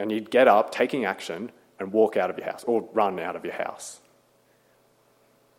and 0.00 0.10
you'd 0.10 0.32
get 0.32 0.48
up, 0.48 0.72
taking 0.72 1.04
action, 1.04 1.52
and 1.78 1.92
walk 1.92 2.16
out 2.16 2.28
of 2.28 2.38
your 2.38 2.46
house, 2.48 2.64
or 2.64 2.88
run 2.92 3.20
out 3.20 3.36
of 3.36 3.44
your 3.44 3.54
house. 3.54 4.00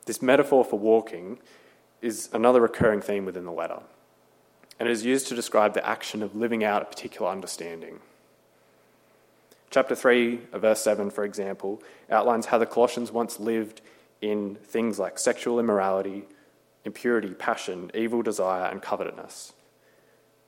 This 0.05 0.21
metaphor 0.21 0.65
for 0.65 0.77
walking 0.77 1.39
is 2.01 2.29
another 2.33 2.61
recurring 2.61 3.01
theme 3.01 3.25
within 3.25 3.45
the 3.45 3.51
letter, 3.51 3.79
and 4.79 4.87
it 4.87 4.91
is 4.91 5.05
used 5.05 5.27
to 5.27 5.35
describe 5.35 5.73
the 5.73 5.87
action 5.87 6.21
of 6.21 6.35
living 6.35 6.63
out 6.63 6.81
a 6.81 6.85
particular 6.85 7.31
understanding. 7.31 7.99
Chapter 9.69 9.95
3, 9.95 10.39
uh, 10.53 10.59
verse 10.59 10.81
7, 10.81 11.09
for 11.09 11.23
example, 11.23 11.81
outlines 12.09 12.47
how 12.47 12.57
the 12.57 12.65
Colossians 12.65 13.11
once 13.11 13.39
lived 13.39 13.81
in 14.21 14.55
things 14.55 14.97
like 14.97 15.19
sexual 15.19 15.59
immorality, 15.59 16.23
impurity, 16.85 17.33
passion, 17.33 17.91
evil 17.93 18.21
desire, 18.21 18.69
and 18.71 18.81
covetousness, 18.81 19.53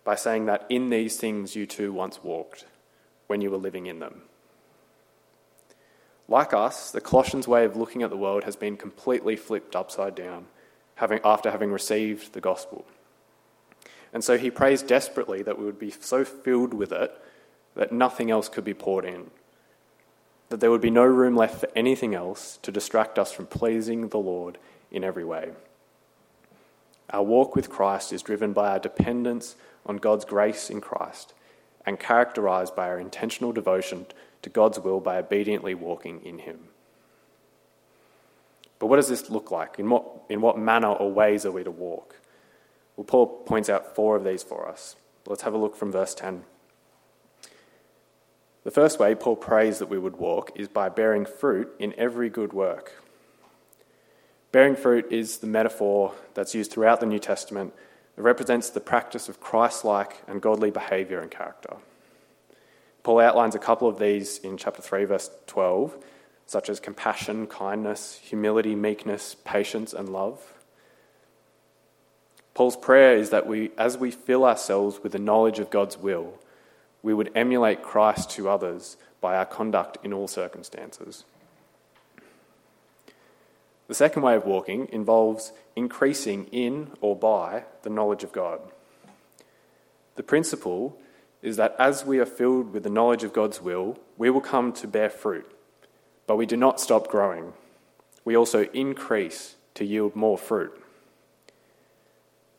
by 0.04 0.16
saying 0.16 0.46
that 0.46 0.66
in 0.70 0.90
these 0.90 1.18
things 1.18 1.56
you 1.56 1.66
too 1.66 1.92
once 1.92 2.24
walked 2.24 2.66
when 3.28 3.42
you 3.42 3.52
were 3.52 3.58
living 3.58 3.88
in 3.88 4.00
them. 4.00 4.22
Like 6.28 6.54
us, 6.54 6.92
the 6.92 7.02
Colossians' 7.02 7.48
way 7.48 7.66
of 7.66 7.76
looking 7.76 8.04
at 8.04 8.12
the 8.12 8.18
world 8.18 8.44
has 8.44 8.56
been 8.56 8.78
completely 8.78 9.36
flipped 9.36 9.76
upside 9.76 10.16
down 10.16 10.46
having, 11.00 11.20
after 11.24 11.50
having 11.50 11.72
received 11.72 12.34
the 12.34 12.42
gospel. 12.42 12.86
And 14.14 14.24
so 14.24 14.38
he 14.38 14.52
prays 14.52 14.82
desperately 14.82 15.42
that 15.44 15.58
we 15.58 15.66
would 15.66 15.80
be 15.80 15.92
so 15.92 16.26
filled 16.26 16.74
with 16.74 16.92
it 16.92 17.12
that 17.76 17.92
nothing 17.92 18.30
else 18.30 18.50
could 18.50 18.66
be 18.66 18.74
poured 18.74 19.06
in, 19.06 19.32
that 20.50 20.60
there 20.60 20.72
would 20.72 20.82
be 20.82 20.90
no 20.90 21.06
room 21.06 21.36
left 21.36 21.60
for 21.60 21.70
anything 21.76 22.14
else 22.14 22.58
to 22.64 22.72
distract 22.72 23.18
us 23.18 23.32
from 23.32 23.46
pleasing 23.46 24.10
the 24.10 24.18
Lord 24.18 24.58
in 24.92 25.04
every 25.04 25.24
way. 25.24 25.52
Our 27.12 27.24
walk 27.24 27.56
with 27.56 27.70
Christ 27.70 28.12
is 28.12 28.22
driven 28.22 28.52
by 28.52 28.70
our 28.70 28.80
dependence 28.80 29.56
on 29.86 29.98
God's 29.98 30.26
grace 30.26 30.70
in 30.70 30.82
Christ 30.82 31.34
and 31.86 32.00
characterized 32.00 32.76
by 32.76 32.90
our 32.90 33.00
intentional 33.00 33.52
devotion 33.52 34.06
to 34.42 34.50
God's 34.50 34.80
will 34.80 35.00
by 35.00 35.18
obediently 35.18 35.76
walking 35.76 36.22
in 36.26 36.40
Him. 36.40 36.69
But 38.80 38.88
what 38.88 38.96
does 38.96 39.10
this 39.10 39.30
look 39.30 39.52
like? 39.52 39.78
In 39.78 39.90
what, 39.90 40.06
in 40.30 40.42
what 40.42 40.58
manner 40.58 40.88
or 40.88 41.12
ways 41.12 41.46
are 41.46 41.52
we 41.52 41.64
to 41.64 41.72
walk? 41.72 42.16
Well, 42.96 43.04
Paul 43.04 43.28
points 43.28 43.70
out 43.70 43.96
four 43.96 44.16
of 44.16 44.24
these 44.24 44.42
for 44.42 44.68
us. 44.68 44.96
Let's 45.28 45.44
have 45.44 45.54
a 45.54 45.58
look 45.58 45.76
from 45.76 45.92
verse 45.92 46.16
10. 46.16 46.44
The 48.64 48.72
first 48.72 49.00
way 49.00 49.16
Paul 49.16 49.36
prays 49.36 49.80
that 49.80 49.90
we 49.90 50.00
would 50.00 50.18
walk 50.18 50.52
is 50.56 50.68
by 50.68 50.90
bearing 50.90 51.26
fruit 51.26 51.70
in 51.80 51.94
every 51.98 52.30
good 52.30 52.54
work. 52.54 53.04
Bearing 54.52 54.76
fruit 54.76 55.12
is 55.12 55.38
the 55.38 55.48
metaphor 55.48 56.16
that's 56.34 56.56
used 56.56 56.72
throughout 56.72 57.00
the 57.00 57.06
New 57.06 57.20
Testament. 57.20 57.74
It 58.18 58.22
represents 58.22 58.70
the 58.70 58.80
practice 58.80 59.30
of 59.30 59.40
Christ 59.40 59.86
like 59.86 60.24
and 60.28 60.42
godly 60.42 60.72
behaviour 60.72 61.20
and 61.20 61.30
character. 61.30 61.78
Paul 63.04 63.20
outlines 63.20 63.56
a 63.56 63.60
couple 63.60 63.88
of 63.88 64.00
these 64.00 64.40
in 64.40 64.58
chapter 64.58 64.82
3, 64.82 65.06
verse 65.06 65.30
12, 65.48 65.96
such 66.50 66.68
as 66.68 66.80
compassion, 66.80 67.46
kindness, 67.46 68.20
humility, 68.24 68.74
meekness, 68.74 69.36
patience, 69.46 69.94
and 69.94 70.10
love. 70.10 70.56
Paul's 72.56 72.76
prayer 72.76 73.16
is 73.16 73.30
that 73.30 73.46
we, 73.46 73.70
as 73.78 74.00
we 74.00 74.10
fill 74.10 74.44
ourselves 74.44 75.02
with 75.04 75.12
the 75.12 75.20
knowledge 75.20 75.60
of 75.60 75.70
God's 75.70 75.96
will, 75.96 76.40
we 77.04 77.14
would 77.14 77.30
emulate 77.36 77.84
Christ 77.84 78.32
to 78.32 78.50
others 78.50 78.98
by 79.22 79.38
our 79.38 79.46
conduct 79.46 80.00
in 80.04 80.12
all 80.12 80.28
circumstances. 80.28 81.24
The 83.88 83.94
second 83.94 84.24
way 84.24 84.34
of 84.34 84.48
walking 84.48 84.88
involves 84.92 85.54
increasing 85.76 86.46
in 86.46 86.90
or 87.00 87.16
by 87.16 87.66
the 87.84 87.92
knowledge 87.92 88.24
of 88.24 88.32
God. 88.32 88.60
The 90.16 90.24
principle 90.24 91.00
is 91.44 91.58
that 91.58 91.76
as 91.78 92.08
we 92.08 92.18
are 92.18 92.26
filled 92.26 92.74
with 92.74 92.82
the 92.82 92.90
knowledge 92.90 93.24
of 93.24 93.34
God's 93.34 93.62
will, 93.62 94.00
we 94.18 94.32
will 94.32 94.42
come 94.42 94.74
to 94.74 94.88
bear 94.88 95.12
fruit. 95.12 95.56
But 96.30 96.36
we 96.36 96.46
do 96.46 96.58
not 96.58 96.80
stop 96.80 97.08
growing. 97.08 97.54
We 98.24 98.38
also 98.38 98.66
increase 98.66 99.56
to 99.74 99.84
yield 99.84 100.16
more 100.16 100.38
fruit. 100.38 100.80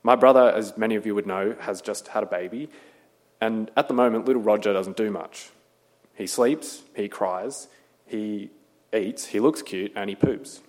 My 0.03 0.17
brother, 0.17 0.50
as 0.50 0.77
many 0.77 0.97
of 0.97 1.07
you 1.07 1.15
would 1.15 1.25
know, 1.25 1.55
has 1.61 1.81
just 1.81 2.09
had 2.09 2.25
a 2.25 2.27
baby, 2.27 2.69
and 3.41 3.71
at 3.77 3.87
the 3.87 3.95
moment, 3.95 4.25
little 4.25 4.43
Roger 4.43 4.73
doesn't 4.73 4.97
do 4.97 5.09
much. 5.09 5.50
He 6.17 6.27
sleeps, 6.27 6.83
he 6.97 7.09
cries, 7.09 7.69
he 8.09 8.50
eats, 8.93 9.27
he 9.27 9.39
looks 9.39 9.62
cute, 9.62 9.93
and 9.95 10.11
he 10.11 10.17
poops. 10.17 10.62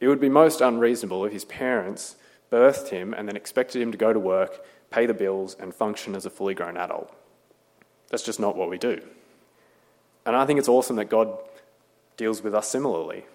It 0.00 0.08
would 0.08 0.20
be 0.20 0.28
most 0.28 0.60
unreasonable 0.60 1.24
if 1.24 1.32
his 1.32 1.46
parents 1.46 2.16
birthed 2.52 2.88
him 2.88 3.14
and 3.14 3.26
then 3.26 3.36
expected 3.36 3.80
him 3.80 3.90
to 3.90 3.96
go 3.96 4.12
to 4.12 4.20
work, 4.20 4.62
pay 4.90 5.06
the 5.06 5.14
bills, 5.14 5.56
and 5.58 5.74
function 5.74 6.14
as 6.14 6.26
a 6.26 6.30
fully 6.30 6.52
grown 6.52 6.76
adult. 6.76 7.10
That's 8.10 8.22
just 8.22 8.38
not 8.38 8.54
what 8.54 8.68
we 8.68 8.76
do. 8.76 9.00
And 10.26 10.36
I 10.36 10.44
think 10.44 10.58
it's 10.58 10.68
awesome 10.68 10.96
that 10.96 11.08
God 11.08 11.38
deals 12.16 12.42
with 12.42 12.54
us 12.54 12.68
similarly. 12.68 13.26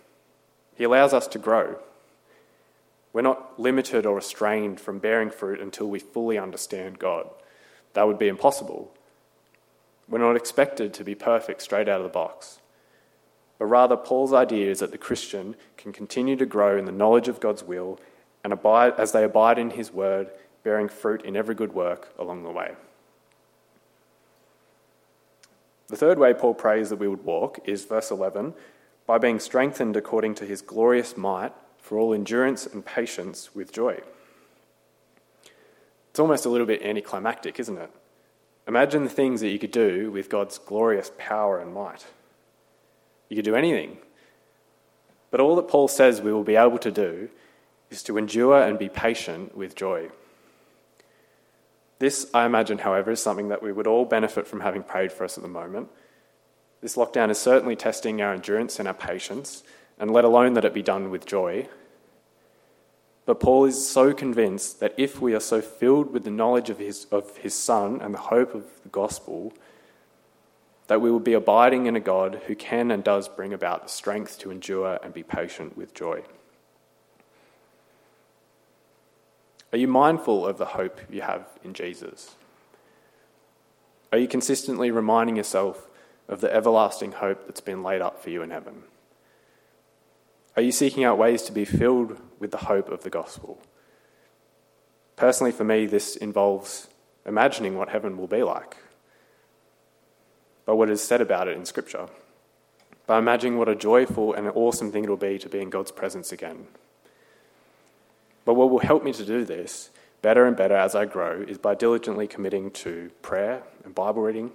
He 0.76 0.84
allows 0.84 1.14
us 1.14 1.28
to 1.28 1.40
grow. 1.40 1.78
We're 3.12 3.22
not 3.22 3.60
limited 3.60 4.06
or 4.06 4.16
restrained 4.16 4.80
from 4.80 5.00
bearing 5.00 5.30
fruit 5.30 5.60
until 5.60 5.88
we 5.88 6.00
fully 6.00 6.38
understand 6.38 7.00
God. 7.00 7.30
That 7.94 8.08
would 8.08 8.20
be 8.20 8.28
impossible. 8.28 8.92
We're 10.08 10.20
not 10.20 10.36
expected 10.36 10.94
to 10.94 11.04
be 11.04 11.16
perfect 11.16 11.62
straight 11.62 11.90
out 11.90 12.02
of 12.02 12.04
the 12.04 12.10
box. 12.10 12.60
But 13.58 13.66
rather, 13.66 13.98
Paul's 13.98 14.34
idea 14.34 14.72
is 14.72 14.80
that 14.80 14.92
the 14.92 14.98
Christian 14.98 15.56
can 15.76 15.92
continue 15.92 16.36
to 16.38 16.46
grow 16.46 16.78
in 16.78 16.86
the 16.86 16.92
knowledge 16.92 17.28
of 17.28 17.42
God's 17.42 17.64
will 17.64 18.00
and 18.44 18.54
abide 18.54 18.94
as 18.98 19.12
they 19.12 19.24
abide 19.24 19.60
in 19.60 19.72
his 19.72 19.92
word, 19.92 20.30
bearing 20.64 20.88
fruit 20.88 21.24
in 21.24 21.36
every 21.36 21.56
good 21.56 21.74
work 21.74 22.14
along 22.18 22.44
the 22.44 22.52
way. 22.52 22.76
The 25.90 25.98
third 25.98 26.20
way 26.20 26.34
Paul 26.34 26.54
prays 26.54 26.90
that 26.90 27.00
we 27.00 27.08
would 27.08 27.26
walk 27.26 27.60
is 27.66 27.86
verse 27.86 28.12
11 28.12 28.54
by 29.08 29.18
being 29.18 29.40
strengthened 29.40 29.98
according 29.98 30.36
to 30.36 30.46
his 30.46 30.62
glorious 30.62 31.18
might 31.18 31.52
for 31.80 31.98
all 31.98 32.14
endurance 32.14 32.68
and 32.68 32.86
patience 32.86 33.56
with 33.56 33.74
joy. 33.74 34.00
It's 36.12 36.20
almost 36.20 36.46
a 36.46 36.50
little 36.50 36.68
bit 36.68 36.84
anticlimactic, 36.84 37.60
isn't 37.60 37.78
it? 37.78 37.90
Imagine 38.68 39.04
the 39.04 39.10
things 39.10 39.42
that 39.42 39.50
you 39.50 39.58
could 39.58 39.72
do 39.72 40.12
with 40.12 40.30
God's 40.30 40.60
glorious 40.60 41.12
power 41.18 41.60
and 41.60 41.74
might. 41.74 42.06
You 43.28 43.36
could 43.36 43.46
do 43.46 43.56
anything. 43.56 43.98
But 45.32 45.40
all 45.40 45.56
that 45.56 45.68
Paul 45.68 45.88
says 45.88 46.22
we 46.22 46.34
will 46.34 46.44
be 46.44 46.56
able 46.56 46.78
to 46.80 46.92
do 46.92 47.30
is 47.90 48.04
to 48.04 48.18
endure 48.18 48.62
and 48.62 48.78
be 48.78 48.90
patient 48.90 49.58
with 49.58 49.76
joy. 49.76 50.10
This, 52.00 52.30
I 52.34 52.46
imagine, 52.46 52.80
however, 52.80 53.12
is 53.12 53.22
something 53.22 53.50
that 53.50 53.62
we 53.62 53.72
would 53.72 53.88
all 53.88 54.06
benefit 54.06 54.48
from 54.48 54.62
having 54.62 54.84
prayed 54.84 55.12
for 55.12 55.26
us 55.26 55.38
at 55.38 55.44
the 55.44 55.50
moment. 55.50 55.90
This 56.82 56.96
lockdown 56.96 57.30
is 57.30 57.38
certainly 57.38 57.76
testing 57.76 58.22
our 58.22 58.34
endurance 58.34 58.80
and 58.80 58.88
our 58.88 58.94
patience, 58.94 59.64
and 60.00 60.10
let 60.10 60.24
alone 60.24 60.54
that 60.54 60.64
it 60.64 60.74
be 60.74 60.82
done 60.82 61.12
with 61.12 61.26
joy. 61.26 61.68
But 63.26 63.42
Paul 63.42 63.66
is 63.66 63.88
so 63.88 64.14
convinced 64.14 64.80
that 64.80 64.96
if 64.98 65.22
we 65.22 65.36
are 65.36 65.42
so 65.42 65.62
filled 65.62 66.14
with 66.14 66.24
the 66.24 66.32
knowledge 66.32 66.70
of 66.70 66.80
his, 66.80 67.06
of 67.12 67.38
his 67.38 67.54
Son 67.54 68.00
and 68.02 68.14
the 68.14 68.20
hope 68.20 68.56
of 68.56 68.64
the 68.82 68.90
gospel, 68.90 69.54
that 70.88 71.02
we 71.02 71.12
will 71.12 71.20
be 71.20 71.34
abiding 71.34 71.86
in 71.86 71.96
a 71.96 72.00
God 72.00 72.42
who 72.48 72.56
can 72.56 72.90
and 72.90 73.04
does 73.04 73.28
bring 73.28 73.54
about 73.54 73.84
the 73.84 73.90
strength 73.90 74.40
to 74.40 74.52
endure 74.52 75.00
and 75.04 75.14
be 75.14 75.22
patient 75.22 75.78
with 75.78 75.94
joy. 75.94 76.24
Are 79.72 79.78
you 79.78 79.88
mindful 79.88 80.46
of 80.48 80.58
the 80.58 80.66
hope 80.66 81.00
you 81.10 81.22
have 81.22 81.46
in 81.64 81.74
Jesus? 81.74 82.36
Are 84.12 84.18
you 84.18 84.28
consistently 84.28 84.90
reminding 84.90 85.36
yourself 85.36 85.88
of 86.28 86.42
the 86.42 86.54
everlasting 86.54 87.14
hope 87.14 87.46
that's 87.46 87.62
been 87.62 87.84
laid 87.84 88.02
up 88.02 88.22
for 88.22 88.30
you 88.30 88.42
in 88.42 88.50
heaven? 88.50 88.84
Are 90.56 90.62
you 90.62 90.72
seeking 90.72 91.04
out 91.04 91.18
ways 91.18 91.44
to 91.44 91.52
be 91.52 91.66
filled 91.66 92.20
with 92.40 92.52
the 92.52 92.58
hope 92.58 92.90
of 92.90 93.04
the 93.04 93.10
gospel? 93.10 93.62
Personally, 95.16 95.52
for 95.52 95.64
me, 95.64 95.86
this 95.86 96.16
involves 96.16 96.88
imagining 97.26 97.78
what 97.78 97.90
heaven 97.90 98.18
will 98.18 98.28
be 98.28 98.42
like, 98.42 98.78
by 100.66 100.74
what 100.74 100.90
is 100.90 101.04
said 101.04 101.22
about 101.22 101.48
it 101.48 101.58
in 101.58 101.66
Scripture, 101.66 102.08
by 103.06 103.20
imagining 103.20 103.58
what 103.58 103.70
a 103.70 103.76
joyful 103.76 104.34
and 104.34 104.48
awesome 104.50 104.92
thing 104.92 105.04
it 105.04 105.10
will 105.10 105.18
be 105.18 105.38
to 105.38 105.50
be 105.50 105.60
in 105.60 105.70
God's 105.70 105.92
presence 105.92 106.32
again. 106.32 106.68
But 108.50 108.56
what 108.56 108.72
will 108.72 108.80
help 108.80 109.04
me 109.04 109.14
to 109.14 109.24
do 109.24 109.46
this 109.46 109.92
better 110.24 110.48
and 110.48 110.58
better 110.58 110.76
as 110.76 110.96
I 110.96 111.06
grow 111.06 111.46
is 111.48 111.60
by 111.60 111.76
diligently 111.76 112.26
committing 112.26 112.72
to 112.72 113.12
prayer 113.22 113.62
and 113.86 113.94
Bible 113.94 114.24
reading, 114.24 114.50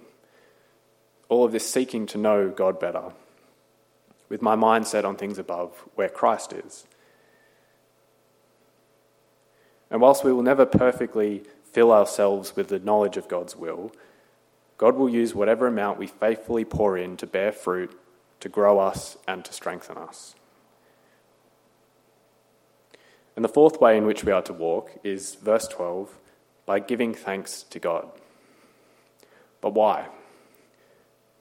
all 1.29 1.45
of 1.45 1.53
this 1.53 1.71
seeking 1.71 2.05
to 2.07 2.17
know 2.17 2.49
God 2.49 2.77
better, 2.77 3.13
with 4.27 4.41
my 4.41 4.55
mind 4.55 4.85
set 4.85 5.05
on 5.05 5.15
things 5.15 5.37
above 5.37 5.71
where 5.95 6.09
Christ 6.09 6.51
is. 6.51 6.85
And 9.89 10.01
whilst 10.01 10.25
we 10.25 10.33
will 10.33 10.43
never 10.43 10.65
perfectly 10.65 11.43
fill 11.71 11.93
ourselves 11.93 12.53
with 12.53 12.67
the 12.67 12.79
knowledge 12.79 13.15
of 13.15 13.29
God's 13.29 13.55
will, 13.55 13.93
God 14.77 14.97
will 14.97 15.07
use 15.07 15.33
whatever 15.33 15.67
amount 15.67 15.99
we 15.99 16.07
faithfully 16.07 16.65
pour 16.65 16.97
in 16.97 17.15
to 17.15 17.25
bear 17.25 17.53
fruit, 17.53 17.97
to 18.41 18.49
grow 18.49 18.77
us, 18.77 19.15
and 19.25 19.45
to 19.45 19.53
strengthen 19.53 19.97
us. 19.97 20.35
And 23.35 23.43
the 23.43 23.49
fourth 23.49 23.81
way 23.81 23.97
in 23.97 24.05
which 24.05 24.23
we 24.23 24.31
are 24.31 24.41
to 24.43 24.53
walk 24.53 24.91
is 25.03 25.35
verse 25.35 25.67
12 25.67 26.17
by 26.65 26.79
giving 26.79 27.13
thanks 27.13 27.63
to 27.63 27.79
God. 27.79 28.09
But 29.61 29.73
why? 29.73 30.07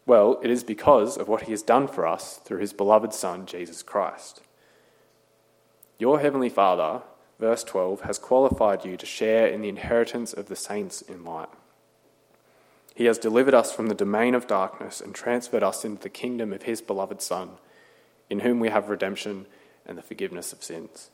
Well, 0.07 0.39
it 0.43 0.51
is 0.51 0.65
because 0.65 1.17
of 1.17 1.29
what 1.29 1.43
he 1.43 1.53
has 1.53 1.63
done 1.63 1.89
for 1.89 2.07
us 2.07 2.37
through 2.39 2.59
his 2.59 2.73
beloved 2.73 3.15
Son, 3.15 3.47
Jesus 3.47 3.83
Christ. 3.83 4.43
Your 5.99 6.21
heavenly 6.21 6.51
Father, 6.51 7.03
verse 7.39 7.65
12, 7.65 8.03
has 8.03 8.19
qualified 8.19 8.85
you 8.85 8.97
to 8.97 9.07
share 9.07 9.47
in 9.47 9.63
the 9.63 9.69
inheritance 9.69 10.33
of 10.33 10.49
the 10.49 10.57
saints 10.57 11.01
in 11.01 11.25
light. 11.25 11.49
He 12.95 13.07
has 13.07 13.19
delivered 13.19 13.55
us 13.55 13.73
from 13.73 13.89
the 13.89 13.95
domain 13.95 14.35
of 14.35 14.47
darkness 14.47 15.01
and 15.01 15.15
transferred 15.15 15.63
us 15.63 15.85
into 15.85 16.03
the 16.03 16.09
kingdom 16.09 16.53
of 16.53 16.63
his 16.63 16.83
beloved 16.83 17.23
Son, 17.23 17.53
in 18.29 18.41
whom 18.41 18.61
we 18.61 18.69
have 18.69 18.89
redemption 18.89 19.47
and 19.87 19.97
the 19.97 20.03
forgiveness 20.03 20.53
of 20.53 20.63
sins. 20.63 21.11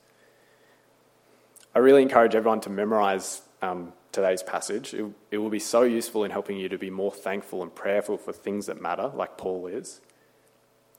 I 1.75 1.79
really 1.79 2.03
encourage 2.03 2.35
everyone 2.35 2.61
to 2.63 2.71
memorize 2.71 3.43
um, 3.63 3.93
today's 4.11 4.43
passage. 4.43 4.93
It, 4.93 5.07
it 5.31 5.39
will 5.39 5.51
be 5.51 5.61
so 5.61 5.83
useful 5.83 6.25
in 6.25 6.33
helping 6.33 6.57
you 6.57 6.69
to 6.69 6.79
be 6.79 6.91
more 6.91 7.13
thankful 7.13 7.63
and 7.63 7.73
prayerful 7.73 8.19
for 8.19 8.33
things 8.33 8.67
that 8.67 8.81
matter, 8.81 9.13
like 9.15 9.39
Paul 9.39 9.69
is. 9.69 10.01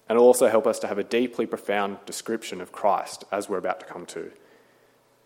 And 0.08 0.16
it'll 0.16 0.28
also 0.28 0.48
help 0.48 0.66
us 0.68 0.80
to 0.80 0.88
have 0.88 0.98
a 0.98 1.04
deeply 1.04 1.46
profound 1.46 1.98
description 2.06 2.62
of 2.62 2.72
Christ 2.72 3.26
as 3.32 3.50
we're 3.50 3.58
about 3.58 3.82
to 3.82 3.86
come 3.86 4.06
to. 4.08 4.32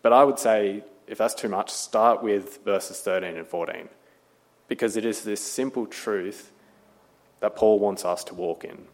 But 0.02 0.12
I 0.12 0.24
would 0.24 0.38
say, 0.38 0.84
if 1.06 1.18
that's 1.18 1.34
too 1.34 1.48
much, 1.48 1.70
start 1.70 2.22
with 2.22 2.64
verses 2.64 3.00
13 3.00 3.36
and 3.36 3.46
14, 3.46 3.88
because 4.68 4.96
it 4.96 5.04
is 5.04 5.22
this 5.22 5.40
simple 5.40 5.86
truth 5.86 6.50
that 7.40 7.54
Paul 7.54 7.78
wants 7.78 8.04
us 8.04 8.24
to 8.24 8.34
walk 8.34 8.64
in. 8.64 8.86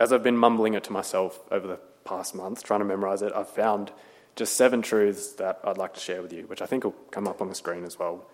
As 0.00 0.12
I've 0.12 0.22
been 0.22 0.36
mumbling 0.36 0.74
it 0.74 0.84
to 0.84 0.92
myself 0.92 1.40
over 1.50 1.66
the 1.66 1.80
past 2.04 2.34
month, 2.34 2.62
trying 2.62 2.80
to 2.80 2.86
memorize 2.86 3.22
it, 3.22 3.32
I've 3.34 3.48
found 3.48 3.92
just 4.38 4.54
seven 4.54 4.80
truths 4.80 5.32
that 5.32 5.58
I'd 5.64 5.78
like 5.78 5.94
to 5.94 6.00
share 6.00 6.22
with 6.22 6.32
you, 6.32 6.44
which 6.44 6.62
I 6.62 6.66
think 6.66 6.84
will 6.84 6.94
come 7.10 7.26
up 7.26 7.42
on 7.42 7.48
the 7.48 7.56
screen 7.56 7.82
as 7.82 7.98
well. 7.98 8.24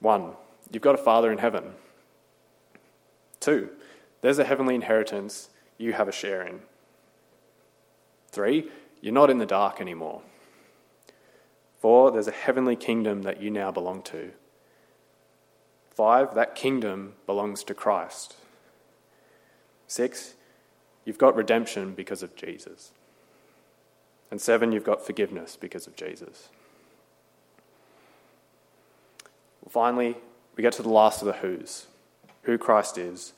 One, 0.00 0.32
you've 0.72 0.82
got 0.82 0.94
a 0.94 1.02
Father 1.02 1.30
in 1.30 1.36
heaven. 1.36 1.74
Two, 3.40 3.68
there's 4.22 4.38
a 4.38 4.44
heavenly 4.44 4.74
inheritance 4.74 5.50
you 5.76 5.92
have 5.92 6.08
a 6.08 6.12
share 6.12 6.42
in. 6.46 6.60
Three, 8.30 8.70
you're 9.02 9.12
not 9.12 9.28
in 9.28 9.36
the 9.36 9.44
dark 9.44 9.82
anymore. 9.82 10.22
Four, 11.80 12.10
there's 12.10 12.26
a 12.26 12.32
heavenly 12.32 12.74
kingdom 12.74 13.22
that 13.22 13.42
you 13.42 13.50
now 13.50 13.70
belong 13.70 14.00
to. 14.04 14.30
Five, 15.90 16.34
that 16.34 16.54
kingdom 16.54 17.14
belongs 17.26 17.62
to 17.64 17.74
Christ. 17.74 18.34
Six, 19.86 20.34
you've 21.04 21.18
got 21.18 21.36
redemption 21.36 21.92
because 21.92 22.22
of 22.22 22.34
Jesus. 22.34 22.92
And 24.30 24.40
seven, 24.40 24.72
you've 24.72 24.84
got 24.84 25.04
forgiveness 25.04 25.56
because 25.56 25.86
of 25.86 25.96
Jesus. 25.96 26.48
Finally, 29.68 30.16
we 30.56 30.62
get 30.62 30.72
to 30.74 30.82
the 30.82 30.88
last 30.88 31.20
of 31.20 31.26
the 31.26 31.34
who's 31.34 31.86
who 32.42 32.56
Christ 32.56 32.96
is. 32.96 33.34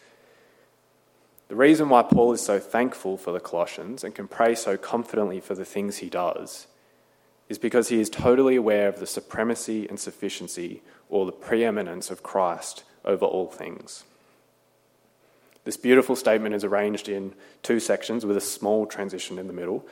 The 1.49 1.57
reason 1.57 1.89
why 1.89 2.03
Paul 2.03 2.33
is 2.33 2.41
so 2.41 2.61
thankful 2.61 3.17
for 3.17 3.33
the 3.33 3.41
Colossians 3.41 4.05
and 4.05 4.15
can 4.15 4.29
pray 4.29 4.55
so 4.55 4.77
confidently 4.77 5.41
for 5.41 5.57
the 5.57 5.65
things 5.65 5.97
he 5.97 6.09
does 6.09 6.69
is 7.49 7.59
because 7.59 7.89
he 7.89 8.01
is 8.01 8.09
totally 8.09 8.55
aware 8.55 8.87
of 8.87 9.01
the 9.01 9.07
supremacy 9.07 9.89
and 9.89 9.99
sufficiency 9.99 10.83
or 11.09 11.27
the 11.27 11.33
preeminence 11.33 12.09
of 12.09 12.23
Christ 12.23 12.85
over 13.05 13.25
all 13.25 13.49
things. 13.49 14.05
This 15.65 15.77
beautiful 15.77 16.15
statement 16.15 16.55
is 16.55 16.63
arranged 16.63 17.09
in 17.09 17.35
two 17.65 17.81
sections 17.81 18.25
with 18.25 18.37
a 18.37 18.41
small 18.41 18.87
transition 18.87 19.37
in 19.37 19.49
the 19.49 19.53
middle. 19.53 19.85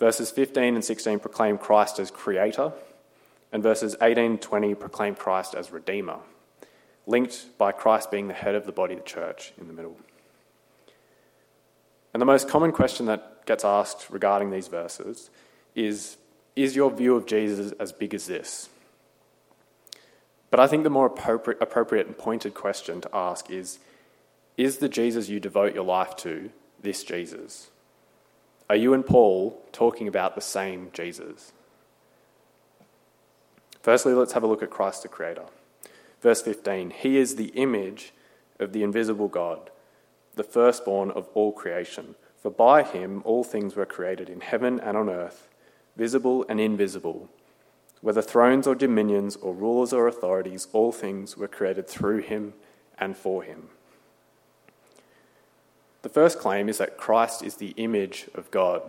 Verses 0.00 0.30
15 0.30 0.76
and 0.76 0.82
16 0.84 1.18
proclaim 1.18 1.58
Christ 1.58 1.98
as 1.98 2.10
creator, 2.10 2.72
and 3.52 3.62
verses 3.62 3.94
18 4.00 4.24
and 4.24 4.40
20 4.40 4.74
proclaim 4.74 5.14
Christ 5.14 5.54
as 5.54 5.70
redeemer, 5.70 6.20
linked 7.06 7.46
by 7.58 7.70
Christ 7.70 8.10
being 8.10 8.26
the 8.26 8.34
head 8.34 8.54
of 8.54 8.64
the 8.64 8.72
body, 8.72 8.94
the 8.94 9.02
church, 9.02 9.52
in 9.60 9.66
the 9.66 9.74
middle. 9.74 9.98
And 12.14 12.20
the 12.20 12.26
most 12.26 12.48
common 12.48 12.72
question 12.72 13.04
that 13.06 13.44
gets 13.44 13.62
asked 13.62 14.08
regarding 14.08 14.50
these 14.50 14.68
verses 14.68 15.28
is 15.74 16.16
Is 16.56 16.74
your 16.74 16.90
view 16.90 17.14
of 17.14 17.26
Jesus 17.26 17.72
as 17.72 17.92
big 17.92 18.14
as 18.14 18.26
this? 18.26 18.70
But 20.50 20.60
I 20.60 20.66
think 20.66 20.82
the 20.82 20.90
more 20.90 21.06
appropriate, 21.06 21.60
appropriate 21.60 22.06
and 22.06 22.16
pointed 22.16 22.54
question 22.54 23.02
to 23.02 23.10
ask 23.12 23.50
is 23.50 23.80
Is 24.56 24.78
the 24.78 24.88
Jesus 24.88 25.28
you 25.28 25.40
devote 25.40 25.74
your 25.74 25.84
life 25.84 26.16
to 26.16 26.48
this 26.80 27.04
Jesus? 27.04 27.68
Are 28.70 28.76
you 28.76 28.94
and 28.94 29.04
Paul 29.04 29.60
talking 29.72 30.06
about 30.06 30.36
the 30.36 30.40
same 30.40 30.90
Jesus? 30.92 31.50
Firstly, 33.82 34.14
let's 34.14 34.34
have 34.34 34.44
a 34.44 34.46
look 34.46 34.62
at 34.62 34.70
Christ 34.70 35.02
the 35.02 35.08
Creator. 35.08 35.46
Verse 36.22 36.40
15 36.40 36.90
He 36.90 37.18
is 37.18 37.34
the 37.34 37.48
image 37.48 38.14
of 38.60 38.72
the 38.72 38.84
invisible 38.84 39.26
God, 39.26 39.70
the 40.36 40.44
firstborn 40.44 41.10
of 41.10 41.28
all 41.34 41.50
creation. 41.50 42.14
For 42.40 42.52
by 42.52 42.84
him 42.84 43.22
all 43.24 43.42
things 43.42 43.74
were 43.74 43.86
created 43.86 44.30
in 44.30 44.40
heaven 44.40 44.78
and 44.78 44.96
on 44.96 45.10
earth, 45.10 45.48
visible 45.96 46.46
and 46.48 46.60
invisible 46.60 47.28
whether 48.00 48.22
thrones 48.22 48.66
or 48.66 48.74
dominions 48.74 49.36
or 49.36 49.52
rulers 49.52 49.92
or 49.92 50.06
authorities, 50.06 50.68
all 50.72 50.92
things 50.92 51.36
were 51.36 51.48
created 51.48 51.86
through 51.86 52.18
him 52.18 52.54
and 52.98 53.16
for 53.16 53.42
him. 53.42 53.68
The 56.02 56.08
first 56.08 56.38
claim 56.38 56.68
is 56.68 56.78
that 56.78 56.96
Christ 56.96 57.42
is 57.42 57.56
the 57.56 57.74
image 57.76 58.28
of 58.34 58.50
God. 58.50 58.82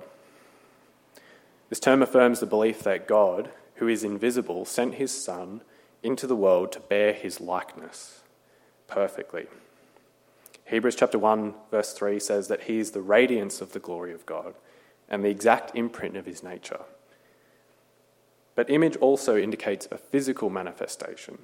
This 1.69 1.79
term 1.79 2.01
affirms 2.01 2.39
the 2.39 2.45
belief 2.45 2.83
that 2.83 3.07
God, 3.07 3.49
who 3.75 3.87
is 3.87 4.03
invisible, 4.03 4.65
sent 4.65 4.95
his 4.95 5.11
Son 5.11 5.61
into 6.03 6.27
the 6.27 6.35
world 6.35 6.71
to 6.71 6.79
bear 6.79 7.13
his 7.13 7.39
likeness 7.39 8.21
perfectly. 8.87 9.47
Hebrews 10.65 10.95
chapter 10.95 11.19
1 11.19 11.53
verse 11.69 11.93
3 11.93 12.19
says 12.19 12.47
that 12.47 12.63
he 12.63 12.79
is 12.79 12.91
the 12.91 13.01
radiance 13.01 13.61
of 13.61 13.73
the 13.73 13.79
glory 13.79 14.13
of 14.13 14.25
God 14.25 14.55
and 15.09 15.23
the 15.23 15.29
exact 15.29 15.75
imprint 15.75 16.15
of 16.15 16.25
his 16.25 16.43
nature. 16.43 16.81
But 18.55 18.69
image 18.69 18.95
also 18.97 19.37
indicates 19.37 19.87
a 19.91 19.97
physical 19.97 20.49
manifestation. 20.49 21.39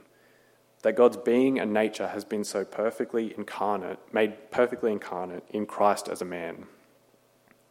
That 0.88 0.96
God's 0.96 1.18
being 1.18 1.60
and 1.60 1.74
nature 1.74 2.08
has 2.08 2.24
been 2.24 2.46
so 2.46 2.64
perfectly 2.64 3.34
incarnate, 3.38 4.00
made 4.14 4.52
perfectly 4.52 4.94
incarnate 4.94 5.44
in 5.50 5.66
Christ 5.66 6.08
as 6.08 6.22
a 6.22 6.26
man. 6.26 6.68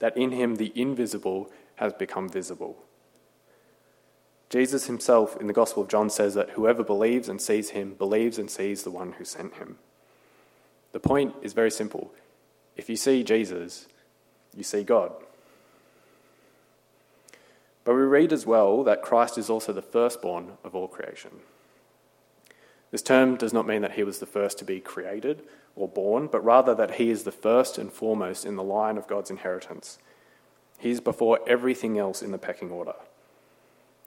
That 0.00 0.18
in 0.18 0.33
him 0.33 0.57
the 0.57 0.70
invisible 0.74 1.50
has 1.76 1.94
become 1.94 2.29
visible. 2.29 2.76
Jesus 4.50 4.87
himself 4.87 5.35
in 5.40 5.46
the 5.46 5.55
Gospel 5.55 5.83
of 5.83 5.88
John 5.88 6.11
says 6.11 6.35
that 6.35 6.50
whoever 6.50 6.85
believes 6.85 7.31
and 7.31 7.40
sees 7.40 7.70
him 7.70 7.94
believes 7.94 8.37
and 8.37 8.50
sees 8.50 8.83
the 8.83 8.90
one 8.90 9.12
who 9.12 9.24
sent 9.24 9.55
him. 9.55 9.79
The 10.92 11.00
point 11.00 11.37
is 11.40 11.55
very 11.55 11.70
simple. 11.70 12.12
If 12.76 12.90
you 12.90 12.96
see 12.96 13.24
Jesus, 13.24 13.87
you 14.55 14.62
see 14.62 14.85
God. 14.85 15.14
But 17.83 17.94
we 17.94 18.02
read 18.02 18.35
as 18.35 18.44
well 18.44 18.85
that 18.85 19.00
Christ 19.00 19.38
is 19.38 19.48
also 19.48 19.72
the 19.72 19.81
firstborn 19.81 20.59
of 20.62 20.74
all 20.74 20.87
creation. 20.87 21.40
This 22.96 23.02
term 23.02 23.37
does 23.37 23.52
not 23.52 23.66
mean 23.66 23.82
that 23.82 23.92
he 23.92 24.04
was 24.04 24.20
the 24.20 24.24
first 24.24 24.56
to 24.56 24.64
be 24.64 24.80
created 24.80 25.42
or 25.74 25.87
born, 25.87 26.28
but 26.28 26.42
rather 26.42 26.74
that 26.74 26.92
he 26.92 27.11
is 27.11 27.24
the 27.24 27.30
first 27.30 27.76
and 27.76 27.92
foremost 27.92 28.46
in 28.46 28.56
the 28.56 28.62
line 28.62 28.96
of 28.96 29.06
God's 29.06 29.28
inheritance. 29.30 29.98
He 30.78 30.92
is 30.92 31.02
before 31.02 31.40
everything 31.46 31.98
else 31.98 32.22
in 32.22 32.30
the 32.30 32.38
pecking 32.38 32.70
order. 32.70 32.94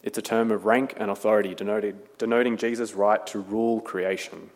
It's 0.01 0.17
a 0.17 0.23
term 0.23 0.49
of 0.49 0.65
rank 0.65 0.95
and 0.97 1.11
authority 1.11 1.53
denoted, 1.53 2.17
denoting 2.17 2.57
Jesus' 2.57 2.95
right 2.95 3.23
to 3.27 3.37
rule 3.37 3.79
creation. 3.79 4.49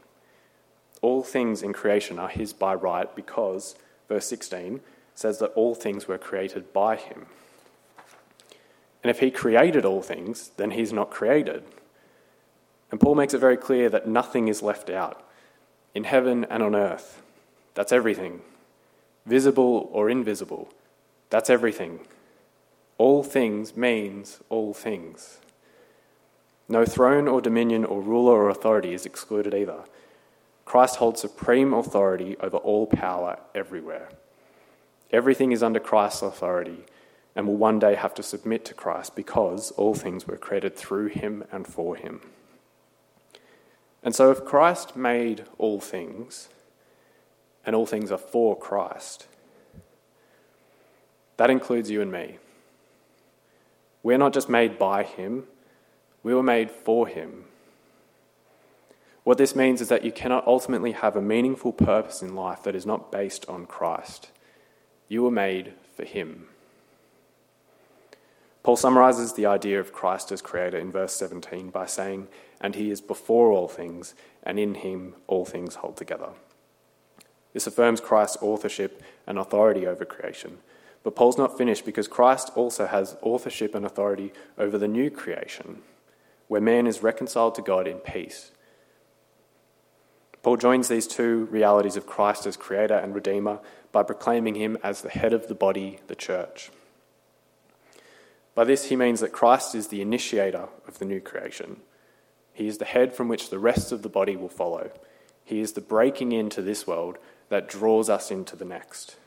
All 1.03 1.21
things 1.21 1.61
in 1.61 1.71
creation 1.71 2.17
are 2.17 2.27
his 2.27 2.53
by 2.53 2.73
right 2.73 3.15
because, 3.15 3.75
verse 4.09 4.25
16 4.25 4.81
says 5.13 5.37
that 5.37 5.53
all 5.53 5.75
things 5.75 6.07
were 6.07 6.17
created 6.17 6.73
by 6.73 6.95
him. 6.95 7.27
And 9.03 9.11
if 9.11 9.19
he 9.19 9.29
created 9.29 9.85
all 9.85 10.01
things, 10.01 10.49
then 10.57 10.71
he's 10.71 10.91
not 10.91 11.11
created. 11.11 11.65
And 12.93 12.99
Paul 12.99 13.15
makes 13.15 13.33
it 13.33 13.39
very 13.39 13.57
clear 13.57 13.89
that 13.89 14.07
nothing 14.07 14.49
is 14.49 14.61
left 14.61 14.87
out 14.87 15.27
in 15.95 16.03
heaven 16.03 16.45
and 16.47 16.61
on 16.61 16.75
earth. 16.75 17.23
That's 17.73 17.91
everything. 17.91 18.41
Visible 19.25 19.89
or 19.91 20.11
invisible. 20.11 20.69
That's 21.31 21.49
everything. 21.49 22.01
All 22.99 23.23
things 23.23 23.75
means 23.75 24.41
all 24.47 24.75
things. 24.75 25.39
No 26.69 26.85
throne 26.85 27.27
or 27.27 27.41
dominion 27.41 27.83
or 27.83 27.99
ruler 27.99 28.33
or 28.33 28.49
authority 28.49 28.93
is 28.93 29.07
excluded 29.07 29.55
either. 29.55 29.85
Christ 30.63 30.97
holds 30.97 31.19
supreme 31.19 31.73
authority 31.73 32.37
over 32.41 32.57
all 32.57 32.85
power 32.85 33.39
everywhere. 33.55 34.09
Everything 35.11 35.51
is 35.51 35.63
under 35.63 35.79
Christ's 35.79 36.21
authority, 36.21 36.85
and 37.35 37.47
will 37.47 37.57
one 37.57 37.79
day 37.79 37.95
have 37.95 38.13
to 38.13 38.21
submit 38.21 38.63
to 38.65 38.75
Christ 38.75 39.15
because 39.15 39.71
all 39.71 39.95
things 39.95 40.27
were 40.27 40.37
created 40.37 40.75
through 40.75 41.07
him 41.07 41.43
and 41.51 41.65
for 41.65 41.95
him. 41.95 42.21
And 44.03 44.13
so, 44.13 44.31
if 44.31 44.43
Christ 44.43 44.95
made 44.95 45.45
all 45.57 45.79
things, 45.79 46.49
and 47.65 47.75
all 47.75 47.85
things 47.85 48.11
are 48.11 48.17
for 48.17 48.57
Christ, 48.57 49.27
that 51.37 51.49
includes 51.49 51.89
you 51.89 52.01
and 52.01 52.11
me. 52.11 52.37
We're 54.01 54.17
not 54.17 54.33
just 54.33 54.49
made 54.49 54.77
by 54.77 55.03
him, 55.03 55.45
we 56.21 56.33
were 56.33 56.43
made 56.43 56.69
for 56.69 57.07
him. 57.07 57.45
What 59.23 59.37
this 59.37 59.55
means 59.55 59.79
is 59.79 59.87
that 59.87 60.03
you 60.03 60.11
cannot 60.11 60.45
ultimately 60.45 60.91
have 60.91 61.15
a 61.15 61.21
meaningful 61.21 61.71
purpose 61.71 62.21
in 62.21 62.35
life 62.35 62.63
that 62.63 62.75
is 62.75 62.85
not 62.85 63.11
based 63.11 63.47
on 63.47 63.65
Christ. 63.65 64.29
You 65.07 65.23
were 65.23 65.31
made 65.31 65.73
for 65.95 66.03
him. 66.03 66.47
Paul 68.63 68.75
summarizes 68.75 69.33
the 69.33 69.45
idea 69.45 69.79
of 69.79 69.93
Christ 69.93 70.31
as 70.31 70.41
creator 70.41 70.77
in 70.77 70.91
verse 70.91 71.13
17 71.13 71.69
by 71.69 71.85
saying, 71.85 72.27
And 72.63 72.73
he 72.73 72.89
is 72.89 73.01
before 73.01 73.51
all 73.51 73.67
things, 73.67 74.15
and 74.41 74.57
in 74.57 74.75
him 74.75 75.15
all 75.27 75.45
things 75.45 75.75
hold 75.75 75.97
together. 75.97 76.29
This 77.53 77.67
affirms 77.67 78.01
Christ's 78.01 78.37
authorship 78.41 79.03
and 79.27 79.37
authority 79.37 79.85
over 79.85 80.05
creation. 80.05 80.57
But 81.03 81.15
Paul's 81.15 81.37
not 81.37 81.57
finished 81.57 81.85
because 81.85 82.07
Christ 82.07 82.51
also 82.55 82.87
has 82.87 83.17
authorship 83.21 83.75
and 83.75 83.85
authority 83.85 84.31
over 84.57 84.77
the 84.77 84.87
new 84.87 85.11
creation, 85.11 85.81
where 86.47 86.61
man 86.61 86.87
is 86.87 87.03
reconciled 87.03 87.55
to 87.55 87.61
God 87.61 87.87
in 87.87 87.97
peace. 87.97 88.51
Paul 90.41 90.57
joins 90.57 90.87
these 90.87 91.07
two 91.07 91.47
realities 91.51 91.95
of 91.97 92.07
Christ 92.07 92.45
as 92.45 92.57
creator 92.57 92.95
and 92.95 93.13
redeemer 93.13 93.59
by 93.91 94.03
proclaiming 94.03 94.55
him 94.55 94.77
as 94.81 95.01
the 95.01 95.09
head 95.09 95.33
of 95.33 95.47
the 95.47 95.55
body, 95.55 95.99
the 96.07 96.15
church. 96.15 96.71
By 98.55 98.63
this, 98.63 98.85
he 98.85 98.95
means 98.95 99.19
that 99.19 99.31
Christ 99.31 99.75
is 99.75 99.87
the 99.87 100.01
initiator 100.01 100.67
of 100.87 100.99
the 100.99 101.05
new 101.05 101.19
creation. 101.19 101.81
He 102.53 102.67
is 102.67 102.77
the 102.77 102.85
head 102.85 103.13
from 103.13 103.27
which 103.27 103.49
the 103.49 103.59
rest 103.59 103.91
of 103.91 104.01
the 104.01 104.09
body 104.09 104.35
will 104.35 104.49
follow. 104.49 104.91
He 105.43 105.59
is 105.59 105.73
the 105.73 105.81
breaking 105.81 106.31
into 106.31 106.61
this 106.61 106.87
world 106.87 107.17
that 107.49 107.67
draws 107.67 108.09
us 108.09 108.31
into 108.31 108.55
the 108.55 108.65
next. 108.65 109.17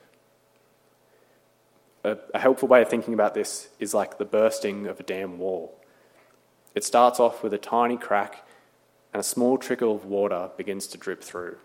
A, 2.05 2.17
a, 2.35 2.39
helpful 2.39 2.69
way 2.69 2.83
of 2.83 2.89
thinking 2.89 3.15
about 3.15 3.35
this 3.35 3.69
is 3.79 3.93
like 3.93 4.19
the 4.19 4.25
bursting 4.25 4.87
of 4.87 5.01
a 5.01 5.03
dam 5.03 5.39
wall. 5.39 5.77
It 6.75 6.85
starts 6.85 7.19
off 7.19 7.43
with 7.43 7.53
a 7.53 7.59
tiny 7.59 7.97
crack, 7.97 8.47
and 9.13 9.21
a 9.21 9.25
small 9.25 9.59
trickle 9.59 9.95
of 9.95 10.05
water 10.05 10.51
begins 10.57 10.87
to 10.89 10.99
drip 10.99 11.23
through. 11.23 11.57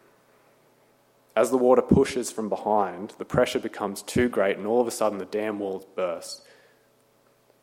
As 1.36 1.52
the 1.52 1.58
water 1.58 1.82
pushes 1.82 2.32
from 2.32 2.50
behind, 2.50 3.14
the 3.18 3.26
pressure 3.26 3.60
becomes 3.60 4.02
too 4.02 4.30
great, 4.30 4.58
and 4.58 4.66
all 4.66 4.82
of 4.82 4.88
a 4.88 4.92
sudden 4.92 5.20
the 5.20 5.26
dam 5.26 5.60
walls 5.60 5.86
burst 5.96 6.44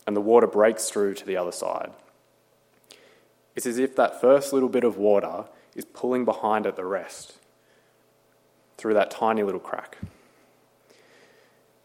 and 0.09 0.17
the 0.17 0.23
water 0.23 0.47
breaks 0.47 0.89
through 0.89 1.13
to 1.13 1.27
the 1.27 1.37
other 1.37 1.53
side. 1.53 1.91
It's 3.59 3.67
as 3.67 3.79
if 3.79 3.97
that 3.97 4.21
first 4.21 4.53
little 4.53 4.69
bit 4.69 4.85
of 4.85 4.99
water 4.99 5.47
is 5.75 5.85
pulling 5.85 6.25
behind 6.25 6.65
at 6.65 6.77
the 6.77 6.85
rest 6.85 7.39
through 8.77 8.95
that 8.95 9.11
tiny 9.11 9.43
little 9.43 9.59
crack. 9.59 9.99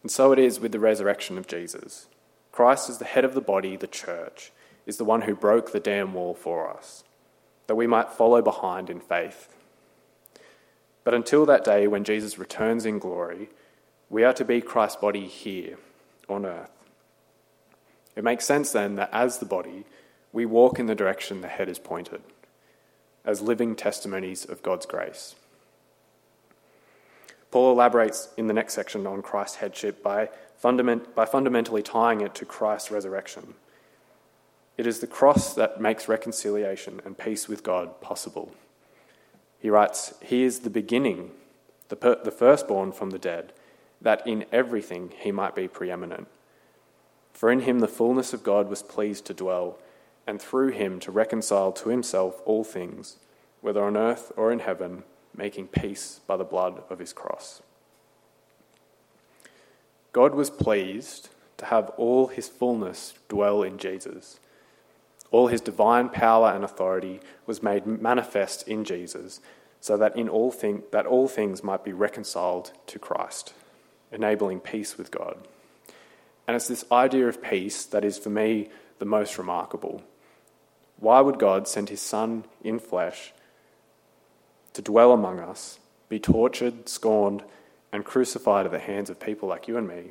And 0.00 0.08
so 0.08 0.30
it 0.30 0.38
is 0.38 0.60
with 0.60 0.70
the 0.70 0.78
resurrection 0.78 1.36
of 1.36 1.48
Jesus. 1.48 2.06
Christ 2.52 2.88
is 2.88 2.98
the 2.98 3.04
head 3.04 3.24
of 3.24 3.34
the 3.34 3.40
body, 3.40 3.74
the 3.74 3.88
church, 3.88 4.52
is 4.86 4.98
the 4.98 5.04
one 5.04 5.22
who 5.22 5.34
broke 5.34 5.72
the 5.72 5.80
dam 5.80 6.14
wall 6.14 6.32
for 6.32 6.70
us, 6.70 7.02
that 7.66 7.74
we 7.74 7.88
might 7.88 8.12
follow 8.12 8.40
behind 8.40 8.88
in 8.88 9.00
faith. 9.00 9.52
But 11.02 11.14
until 11.14 11.44
that 11.46 11.64
day 11.64 11.88
when 11.88 12.04
Jesus 12.04 12.38
returns 12.38 12.86
in 12.86 13.00
glory, 13.00 13.48
we 14.08 14.22
are 14.22 14.34
to 14.34 14.44
be 14.44 14.60
Christ's 14.60 15.00
body 15.00 15.26
here 15.26 15.78
on 16.28 16.46
earth. 16.46 16.70
It 18.14 18.22
makes 18.22 18.44
sense 18.44 18.70
then 18.70 18.94
that 18.94 19.10
as 19.12 19.38
the 19.38 19.44
body, 19.44 19.86
we 20.34 20.44
walk 20.44 20.80
in 20.80 20.86
the 20.86 20.96
direction 20.96 21.40
the 21.40 21.48
head 21.48 21.68
is 21.68 21.78
pointed, 21.78 22.20
as 23.24 23.40
living 23.40 23.76
testimonies 23.76 24.44
of 24.44 24.64
God's 24.64 24.84
grace. 24.84 25.36
Paul 27.52 27.70
elaborates 27.70 28.30
in 28.36 28.48
the 28.48 28.52
next 28.52 28.74
section 28.74 29.06
on 29.06 29.22
Christ's 29.22 29.58
headship 29.58 30.02
by, 30.02 30.28
fundament, 30.58 31.14
by 31.14 31.24
fundamentally 31.24 31.84
tying 31.84 32.20
it 32.20 32.34
to 32.34 32.44
Christ's 32.44 32.90
resurrection. 32.90 33.54
It 34.76 34.88
is 34.88 34.98
the 34.98 35.06
cross 35.06 35.54
that 35.54 35.80
makes 35.80 36.08
reconciliation 36.08 37.00
and 37.04 37.16
peace 37.16 37.48
with 37.48 37.62
God 37.62 38.00
possible. 38.00 38.52
He 39.60 39.70
writes, 39.70 40.14
He 40.20 40.42
is 40.42 40.60
the 40.60 40.68
beginning, 40.68 41.30
the, 41.90 41.96
per- 41.96 42.24
the 42.24 42.32
firstborn 42.32 42.90
from 42.90 43.10
the 43.10 43.20
dead, 43.20 43.52
that 44.00 44.26
in 44.26 44.46
everything 44.50 45.12
he 45.16 45.30
might 45.30 45.54
be 45.54 45.68
preeminent. 45.68 46.26
For 47.32 47.52
in 47.52 47.60
him 47.60 47.78
the 47.78 47.86
fullness 47.86 48.32
of 48.32 48.42
God 48.42 48.68
was 48.68 48.82
pleased 48.82 49.26
to 49.26 49.34
dwell, 49.34 49.78
and 50.26 50.40
through 50.40 50.70
him 50.70 51.00
to 51.00 51.10
reconcile 51.10 51.72
to 51.72 51.88
himself 51.88 52.40
all 52.44 52.64
things, 52.64 53.16
whether 53.60 53.84
on 53.84 53.96
earth 53.96 54.32
or 54.36 54.52
in 54.52 54.60
heaven, 54.60 55.04
making 55.36 55.68
peace 55.68 56.20
by 56.26 56.36
the 56.36 56.44
blood 56.44 56.82
of 56.88 56.98
his 56.98 57.12
cross. 57.12 57.62
God 60.12 60.34
was 60.34 60.50
pleased 60.50 61.28
to 61.56 61.66
have 61.66 61.90
all 61.96 62.28
his 62.28 62.48
fullness 62.48 63.14
dwell 63.28 63.62
in 63.62 63.78
Jesus. 63.78 64.38
All 65.30 65.48
his 65.48 65.60
divine 65.60 66.08
power 66.08 66.50
and 66.50 66.64
authority 66.64 67.20
was 67.46 67.62
made 67.62 67.86
manifest 67.86 68.68
in 68.68 68.84
Jesus, 68.84 69.40
so 69.80 69.96
that 69.96 70.16
in 70.16 70.28
all 70.28 70.50
thing, 70.50 70.84
that 70.92 71.06
all 71.06 71.26
things 71.26 71.64
might 71.64 71.84
be 71.84 71.92
reconciled 71.92 72.72
to 72.86 72.98
Christ, 72.98 73.54
enabling 74.12 74.60
peace 74.60 74.96
with 74.96 75.10
God. 75.10 75.36
And 76.46 76.54
it's 76.54 76.68
this 76.68 76.84
idea 76.92 77.26
of 77.26 77.42
peace 77.42 77.84
that 77.86 78.04
is 78.04 78.16
for 78.18 78.30
me 78.30 78.68
the 78.98 79.04
most 79.04 79.36
remarkable. 79.38 80.02
Why 80.98 81.20
would 81.20 81.38
God 81.38 81.68
send 81.68 81.88
his 81.88 82.00
son 82.00 82.44
in 82.62 82.78
flesh 82.78 83.32
to 84.72 84.82
dwell 84.82 85.12
among 85.12 85.38
us, 85.38 85.78
be 86.08 86.18
tortured, 86.18 86.88
scorned, 86.88 87.42
and 87.92 88.04
crucified 88.04 88.66
at 88.66 88.72
the 88.72 88.78
hands 88.78 89.10
of 89.10 89.20
people 89.20 89.48
like 89.48 89.68
you 89.68 89.76
and 89.76 89.86
me, 89.86 90.10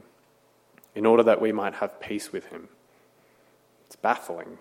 in 0.96 1.06
order 1.06 1.24
that 1.24 1.42
we 1.42 1.52
might 1.52 1.76
have 1.76 2.00
peace 2.00 2.32
with 2.32 2.48
him? 2.48 2.70
It's 3.88 3.96
baffling. 3.96 4.58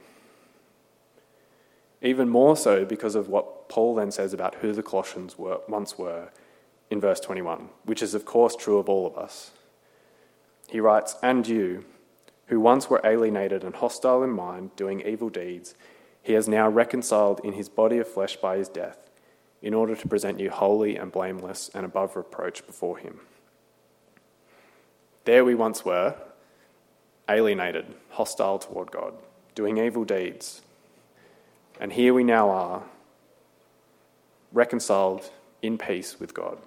Even 2.01 2.29
more 2.29 2.57
so 2.57 2.85
because 2.85 3.15
of 3.15 3.29
what 3.29 3.69
Paul 3.69 3.95
then 3.95 4.11
says 4.11 4.33
about 4.33 4.57
who 4.57 4.73
the 4.73 4.83
Colossians 4.83 5.39
were, 5.39 5.61
once 5.69 5.97
were 5.97 6.31
in 6.91 7.01
verse 7.01 7.21
21, 7.21 7.69
which 7.85 8.03
is, 8.03 8.13
of 8.13 8.25
course, 8.25 8.57
true 8.57 8.79
of 8.79 8.89
all 8.89 9.07
of 9.07 9.17
us. 9.17 9.53
He 10.69 10.81
writes, 10.81 11.17
And 11.23 11.47
you, 11.47 11.85
who 12.47 12.61
once 12.61 12.91
were 12.91 13.01
alienated 13.05 13.65
and 13.65 13.75
hostile 13.75 14.23
in 14.23 14.31
mind, 14.31 14.75
doing 14.77 15.01
evil 15.01 15.31
deeds, 15.31 15.75
he 16.23 16.35
has 16.35 16.49
now 16.49 16.69
reconciled 16.69 17.41
in 17.45 17.55
his 17.55 17.69
body 17.69 17.99
of 17.99 18.09
flesh 18.09 18.37
by 18.37 18.57
his 18.57 18.69
death, 18.69 19.11
in 19.61 19.75
order 19.75 19.95
to 19.95 20.09
present 20.09 20.41
you 20.41 20.51
holy 20.51 20.97
and 20.97 21.13
blameless 21.13 21.71
and 21.75 21.85
above 21.85 22.17
reproach 22.17 22.67
before 22.67 22.99
him. 22.99 23.21
There 25.25 25.45
we 25.45 25.55
once 25.55 25.85
were, 25.85 26.17
alienated, 27.29 27.87
hostile 28.11 28.59
toward 28.59 28.91
God, 28.91 29.15
doing 29.55 29.79
evil 29.79 30.05
deeds, 30.05 30.63
and 31.81 31.93
here 31.93 32.15
we 32.15 32.25
now 32.25 32.51
are, 32.51 32.83
reconciled 34.53 35.31
in 35.63 35.79
peace 35.79 36.21
with 36.21 36.35
God. 36.35 36.59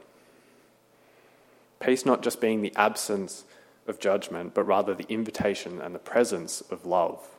Peace 1.79 2.05
not 2.05 2.23
just 2.23 2.41
being 2.41 2.61
the 2.61 2.73
absence 2.75 3.43
of 3.87 3.99
judgment, 3.99 4.53
but 4.53 4.63
rather 4.63 4.93
the 4.93 5.05
invitation 5.07 5.81
and 5.81 5.93
the 5.93 5.99
presence 5.99 6.61
of 6.71 6.85
love. 6.85 7.34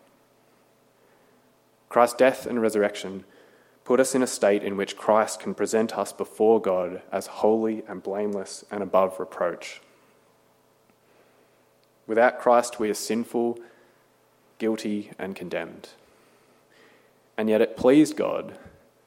Christ's 1.88 2.16
death 2.16 2.46
and 2.46 2.61
resurrection 2.61 3.25
put 3.85 4.01
us 4.01 4.14
in 4.14 4.22
a 4.22 4.27
state 4.27 4.62
in 4.62 4.77
which 4.77 4.96
Christ 4.96 5.40
can 5.40 5.55
present 5.55 5.96
us 5.96 6.12
before 6.12 6.61
God 6.61 7.03
as 7.12 7.27
holy 7.29 7.85
and 7.88 8.03
blameless 8.03 8.64
and 8.70 8.83
above 8.83 9.20
reproach. 9.20 9.81
Without 12.07 12.38
Christ, 12.38 12.79
we 12.79 12.90
are 12.90 12.94
sinful, 12.94 13.59
guilty, 14.59 15.11
and 15.18 15.37
condemned. 15.37 15.90
And 17.37 17.49
yet 17.49 17.61
it 17.61 17.77
pleased 17.77 18.16
God 18.16 18.59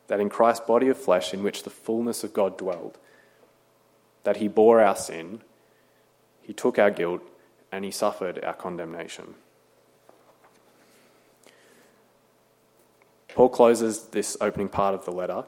that 0.07 0.19
in 0.19 0.29
Christ's 0.29 0.65
body 0.65 0.87
of 0.87 0.97
flesh, 0.97 1.33
in 1.33 1.43
which 1.43 1.63
the 1.63 1.69
fullness 1.69 2.23
of 2.23 2.33
God 2.33 2.57
dwelled, 2.57 2.97
that 4.23 4.37
he 4.37 4.47
bore 4.47 4.81
our 4.81 4.95
sin, 4.95 5.41
he 6.41 6.53
took 6.53 6.79
our 6.79 6.91
guilt, 6.91 7.21
and 7.71 7.85
he 7.85 7.91
suffered 7.91 8.43
our 8.43 8.53
condemnation. 8.53 9.35
Paul 13.35 13.49
closes 13.49 14.07
this 14.07 14.37
opening 14.41 14.69
part 14.69 14.95
of 14.95 15.05
the 15.05 15.11
letter 15.11 15.45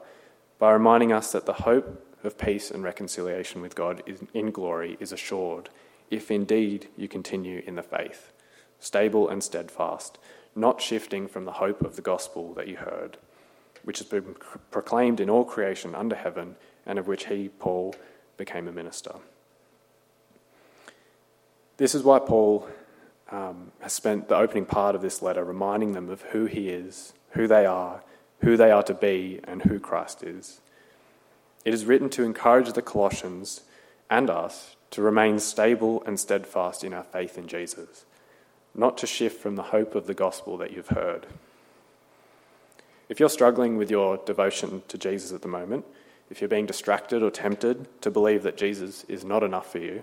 by 0.58 0.72
reminding 0.72 1.12
us 1.12 1.32
that 1.32 1.46
the 1.46 1.52
hope 1.52 2.06
of 2.24 2.38
peace 2.38 2.70
and 2.70 2.84
reconciliation 2.84 3.60
with 3.60 3.74
God 3.74 4.02
in 4.32 4.50
glory 4.50 4.96
is 5.00 5.12
assured 5.12 5.68
if 6.10 6.30
indeed 6.30 6.88
you 6.96 7.08
continue 7.08 7.62
in 7.66 7.74
the 7.74 7.82
faith, 7.82 8.32
stable 8.78 9.28
and 9.28 9.42
steadfast, 9.42 10.18
not 10.54 10.80
shifting 10.80 11.26
from 11.26 11.44
the 11.44 11.52
hope 11.52 11.82
of 11.82 11.96
the 11.96 12.02
gospel 12.02 12.52
that 12.54 12.68
you 12.68 12.76
heard, 12.76 13.16
which 13.82 13.98
has 13.98 14.06
been 14.06 14.36
proclaimed 14.70 15.20
in 15.20 15.30
all 15.30 15.44
creation 15.44 15.94
under 15.94 16.14
heaven, 16.14 16.54
and 16.86 16.98
of 16.98 17.08
which 17.08 17.26
he, 17.26 17.48
Paul, 17.48 17.94
became 18.36 18.68
a 18.68 18.72
minister. 18.72 19.14
This 21.78 21.94
is 21.94 22.04
why 22.04 22.18
Paul 22.18 22.68
um, 23.30 23.72
has 23.80 23.92
spent 23.92 24.28
the 24.28 24.36
opening 24.36 24.66
part 24.66 24.94
of 24.94 25.02
this 25.02 25.22
letter 25.22 25.42
reminding 25.42 25.92
them 25.92 26.10
of 26.10 26.22
who 26.22 26.44
he 26.44 26.68
is, 26.68 27.14
who 27.32 27.46
they 27.46 27.66
are, 27.66 28.02
who 28.40 28.56
they 28.56 28.70
are 28.70 28.82
to 28.84 28.94
be, 28.94 29.40
and 29.44 29.62
who 29.62 29.78
Christ 29.78 30.22
is. 30.22 30.60
It 31.64 31.74
is 31.74 31.84
written 31.84 32.10
to 32.10 32.24
encourage 32.24 32.72
the 32.72 32.82
Colossians 32.82 33.62
and 34.10 34.28
us 34.30 34.76
to 34.90 35.02
remain 35.02 35.38
stable 35.38 36.02
and 36.06 36.18
steadfast 36.18 36.84
in 36.84 36.92
our 36.92 37.04
faith 37.04 37.38
in 37.38 37.46
Jesus 37.46 38.04
not 38.74 38.96
to 38.98 39.06
shift 39.06 39.40
from 39.40 39.56
the 39.56 39.62
hope 39.64 39.94
of 39.94 40.06
the 40.06 40.14
gospel 40.14 40.56
that 40.58 40.72
you've 40.72 40.88
heard. 40.88 41.26
If 43.08 43.20
you're 43.20 43.28
struggling 43.28 43.76
with 43.76 43.90
your 43.90 44.16
devotion 44.18 44.82
to 44.88 44.96
Jesus 44.96 45.32
at 45.32 45.42
the 45.42 45.48
moment, 45.48 45.84
if 46.30 46.40
you're 46.40 46.48
being 46.48 46.66
distracted 46.66 47.22
or 47.22 47.30
tempted 47.30 48.00
to 48.00 48.10
believe 48.10 48.42
that 48.42 48.56
Jesus 48.56 49.04
is 49.04 49.24
not 49.24 49.42
enough 49.42 49.70
for 49.70 49.78
you, 49.78 50.02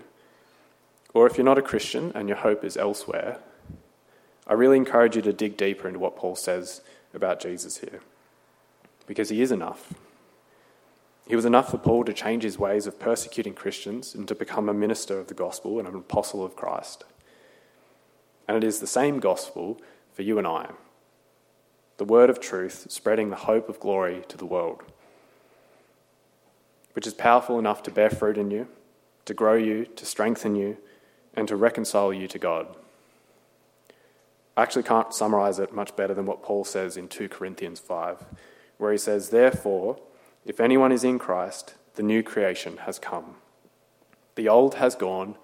or 1.12 1.26
if 1.26 1.36
you're 1.36 1.44
not 1.44 1.58
a 1.58 1.62
Christian 1.62 2.12
and 2.14 2.28
your 2.28 2.38
hope 2.38 2.64
is 2.64 2.76
elsewhere, 2.76 3.38
I 4.46 4.52
really 4.52 4.76
encourage 4.76 5.16
you 5.16 5.22
to 5.22 5.32
dig 5.32 5.56
deeper 5.56 5.88
into 5.88 5.98
what 5.98 6.16
Paul 6.16 6.36
says 6.36 6.82
about 7.14 7.40
Jesus 7.40 7.78
here. 7.78 8.00
Because 9.06 9.28
he 9.28 9.42
is 9.42 9.52
enough. 9.52 9.92
He 11.26 11.36
was 11.36 11.44
enough 11.44 11.70
for 11.70 11.78
Paul 11.78 12.04
to 12.04 12.12
change 12.12 12.42
his 12.42 12.58
ways 12.58 12.86
of 12.86 12.98
persecuting 12.98 13.54
Christians 13.54 14.14
and 14.14 14.26
to 14.28 14.34
become 14.34 14.68
a 14.68 14.74
minister 14.74 15.18
of 15.18 15.28
the 15.28 15.34
gospel 15.34 15.78
and 15.78 15.86
an 15.86 15.94
apostle 15.94 16.44
of 16.44 16.56
Christ. 16.56 17.04
And 18.48 18.56
it 18.56 18.64
is 18.64 18.80
the 18.80 18.86
same 18.86 19.20
gospel 19.20 19.80
for 20.12 20.22
you 20.22 20.38
and 20.38 20.46
I 20.46 20.70
the 22.00 22.04
word 22.06 22.30
of 22.30 22.40
truth 22.40 22.86
spreading 22.88 23.28
the 23.28 23.36
hope 23.36 23.68
of 23.68 23.78
glory 23.78 24.22
to 24.26 24.38
the 24.38 24.46
world, 24.46 24.82
which 26.94 27.06
is 27.06 27.12
powerful 27.12 27.58
enough 27.58 27.82
to 27.82 27.90
bear 27.90 28.08
fruit 28.08 28.38
in 28.38 28.50
you, 28.50 28.66
to 29.26 29.34
grow 29.34 29.52
you, 29.52 29.84
to 29.84 30.06
strengthen 30.06 30.56
you, 30.56 30.78
and 31.34 31.46
to 31.46 31.54
reconcile 31.54 32.10
you 32.10 32.26
to 32.26 32.38
God. 32.38 32.74
I 34.56 34.62
actually 34.62 34.82
can't 34.82 35.14
summarize 35.14 35.58
it 35.58 35.72
much 35.72 35.94
better 35.96 36.14
than 36.14 36.26
what 36.26 36.42
Paul 36.42 36.64
says 36.64 36.96
in 36.96 37.08
2 37.08 37.28
Corinthians 37.28 37.80
5, 37.80 38.24
where 38.78 38.92
he 38.92 38.98
says, 38.98 39.30
Therefore, 39.30 39.98
if 40.44 40.60
anyone 40.60 40.92
is 40.92 41.04
in 41.04 41.18
Christ, 41.18 41.74
the 41.94 42.02
new 42.02 42.22
creation 42.22 42.78
has 42.78 42.98
come. 42.98 43.36
The 44.34 44.48
old 44.48 44.76
has 44.76 44.94
gone, 44.94 45.36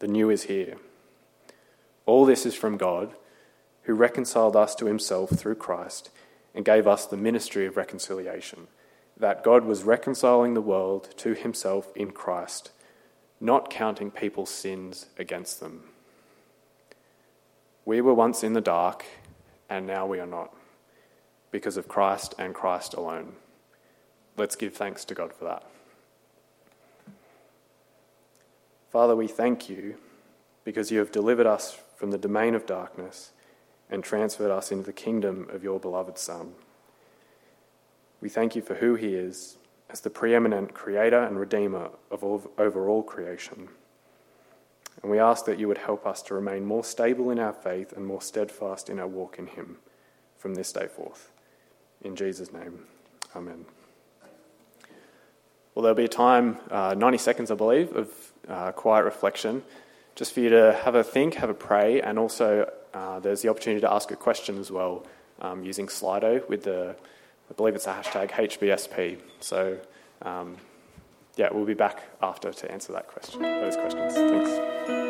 the 0.00 0.08
new 0.08 0.30
is 0.30 0.44
here. 0.44 0.76
All 2.06 2.24
this 2.24 2.44
is 2.44 2.54
from 2.54 2.76
God, 2.76 3.14
who 3.82 3.94
reconciled 3.94 4.56
us 4.56 4.74
to 4.76 4.86
himself 4.86 5.30
through 5.30 5.54
Christ 5.56 6.10
and 6.54 6.64
gave 6.64 6.86
us 6.86 7.06
the 7.06 7.16
ministry 7.16 7.66
of 7.66 7.76
reconciliation, 7.76 8.66
that 9.16 9.44
God 9.44 9.64
was 9.64 9.84
reconciling 9.84 10.54
the 10.54 10.60
world 10.60 11.16
to 11.18 11.34
himself 11.34 11.92
in 11.94 12.10
Christ, 12.10 12.72
not 13.40 13.70
counting 13.70 14.10
people's 14.10 14.50
sins 14.50 15.06
against 15.16 15.60
them. 15.60 15.89
We 17.90 18.00
were 18.00 18.14
once 18.14 18.44
in 18.44 18.52
the 18.52 18.60
dark, 18.60 19.04
and 19.68 19.84
now 19.84 20.06
we 20.06 20.20
are 20.20 20.26
not, 20.26 20.54
because 21.50 21.76
of 21.76 21.88
Christ 21.88 22.36
and 22.38 22.54
Christ 22.54 22.94
alone. 22.94 23.32
Let's 24.36 24.54
give 24.54 24.74
thanks 24.74 25.04
to 25.06 25.14
God 25.16 25.32
for 25.32 25.42
that. 25.46 25.64
Father, 28.92 29.16
we 29.16 29.26
thank 29.26 29.68
you 29.68 29.96
because 30.62 30.92
you 30.92 31.00
have 31.00 31.10
delivered 31.10 31.48
us 31.48 31.80
from 31.96 32.12
the 32.12 32.16
domain 32.16 32.54
of 32.54 32.64
darkness 32.64 33.32
and 33.90 34.04
transferred 34.04 34.52
us 34.52 34.70
into 34.70 34.84
the 34.84 34.92
kingdom 34.92 35.48
of 35.50 35.64
your 35.64 35.80
beloved 35.80 36.16
Son. 36.16 36.52
We 38.20 38.28
thank 38.28 38.54
you 38.54 38.62
for 38.62 38.76
who 38.76 38.94
he 38.94 39.16
is 39.16 39.56
as 39.88 40.02
the 40.02 40.10
preeminent 40.10 40.74
creator 40.74 41.24
and 41.24 41.40
redeemer 41.40 41.90
of 42.08 42.22
all, 42.22 42.52
over 42.56 42.88
all 42.88 43.02
creation. 43.02 43.68
And 45.02 45.10
we 45.10 45.18
ask 45.18 45.46
that 45.46 45.58
you 45.58 45.66
would 45.68 45.78
help 45.78 46.06
us 46.06 46.22
to 46.22 46.34
remain 46.34 46.64
more 46.64 46.84
stable 46.84 47.30
in 47.30 47.38
our 47.38 47.52
faith 47.52 47.92
and 47.92 48.06
more 48.06 48.20
steadfast 48.20 48.90
in 48.90 48.98
our 48.98 49.06
walk 49.06 49.38
in 49.38 49.46
him 49.46 49.78
from 50.36 50.54
this 50.54 50.72
day 50.72 50.86
forth. 50.86 51.32
In 52.02 52.16
Jesus' 52.16 52.52
name, 52.52 52.84
amen. 53.34 53.64
Well, 55.74 55.82
there'll 55.82 55.96
be 55.96 56.04
a 56.04 56.08
time, 56.08 56.58
uh, 56.70 56.94
90 56.94 57.18
seconds, 57.18 57.50
I 57.50 57.54
believe, 57.54 57.94
of 57.96 58.32
uh, 58.48 58.72
quiet 58.72 59.04
reflection, 59.04 59.62
just 60.14 60.32
for 60.32 60.40
you 60.40 60.50
to 60.50 60.78
have 60.84 60.94
a 60.94 61.04
think, 61.04 61.34
have 61.34 61.50
a 61.50 61.54
pray, 61.54 62.00
and 62.02 62.18
also 62.18 62.70
uh, 62.92 63.20
there's 63.20 63.42
the 63.42 63.48
opportunity 63.48 63.80
to 63.80 63.92
ask 63.92 64.10
a 64.10 64.16
question 64.16 64.58
as 64.58 64.70
well 64.70 65.06
um, 65.40 65.64
using 65.64 65.86
Slido 65.86 66.46
with 66.48 66.64
the, 66.64 66.96
I 67.50 67.54
believe 67.54 67.74
it's 67.74 67.86
a 67.86 67.92
hashtag 67.92 68.30
HBSP. 68.30 69.18
So, 69.40 69.78
um, 70.22 70.56
yeah, 71.40 71.48
we'll 71.50 71.64
be 71.64 71.72
back 71.72 72.02
after 72.20 72.52
to 72.52 72.70
answer 72.70 72.92
that 72.92 73.06
question, 73.08 73.40
those 73.40 73.74
questions. 73.74 74.12
Thanks. 74.12 75.09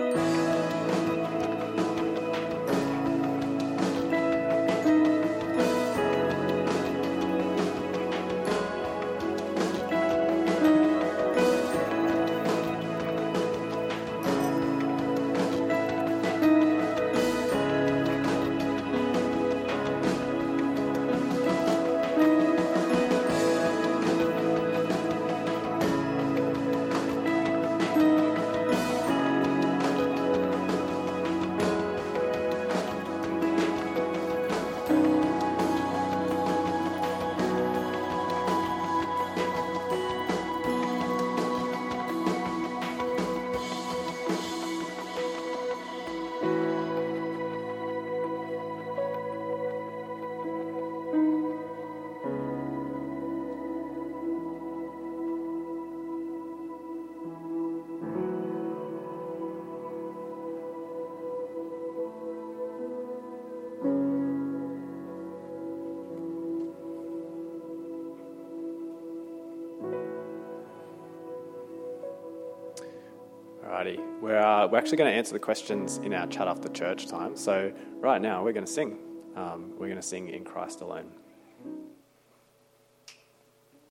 We're, 74.31 74.39
uh, 74.39 74.69
we're 74.69 74.79
actually 74.79 74.97
going 74.97 75.11
to 75.11 75.17
answer 75.17 75.33
the 75.33 75.41
questions 75.41 75.99
in 75.99 76.15
our 76.15 76.27
chat 76.29 76.47
after 76.47 76.69
church 76.69 77.09
time. 77.09 77.37
So, 77.37 77.73
right 77.97 78.23
now, 78.23 78.45
we're 78.45 78.53
going 78.53 78.65
to 78.65 78.71
sing. 78.71 78.99
Um, 79.35 79.73
we're 79.73 79.89
going 79.89 79.97
to 79.97 80.03
sing 80.03 80.29
In 80.29 80.45
Christ 80.45 80.83
Alone. 80.83 81.11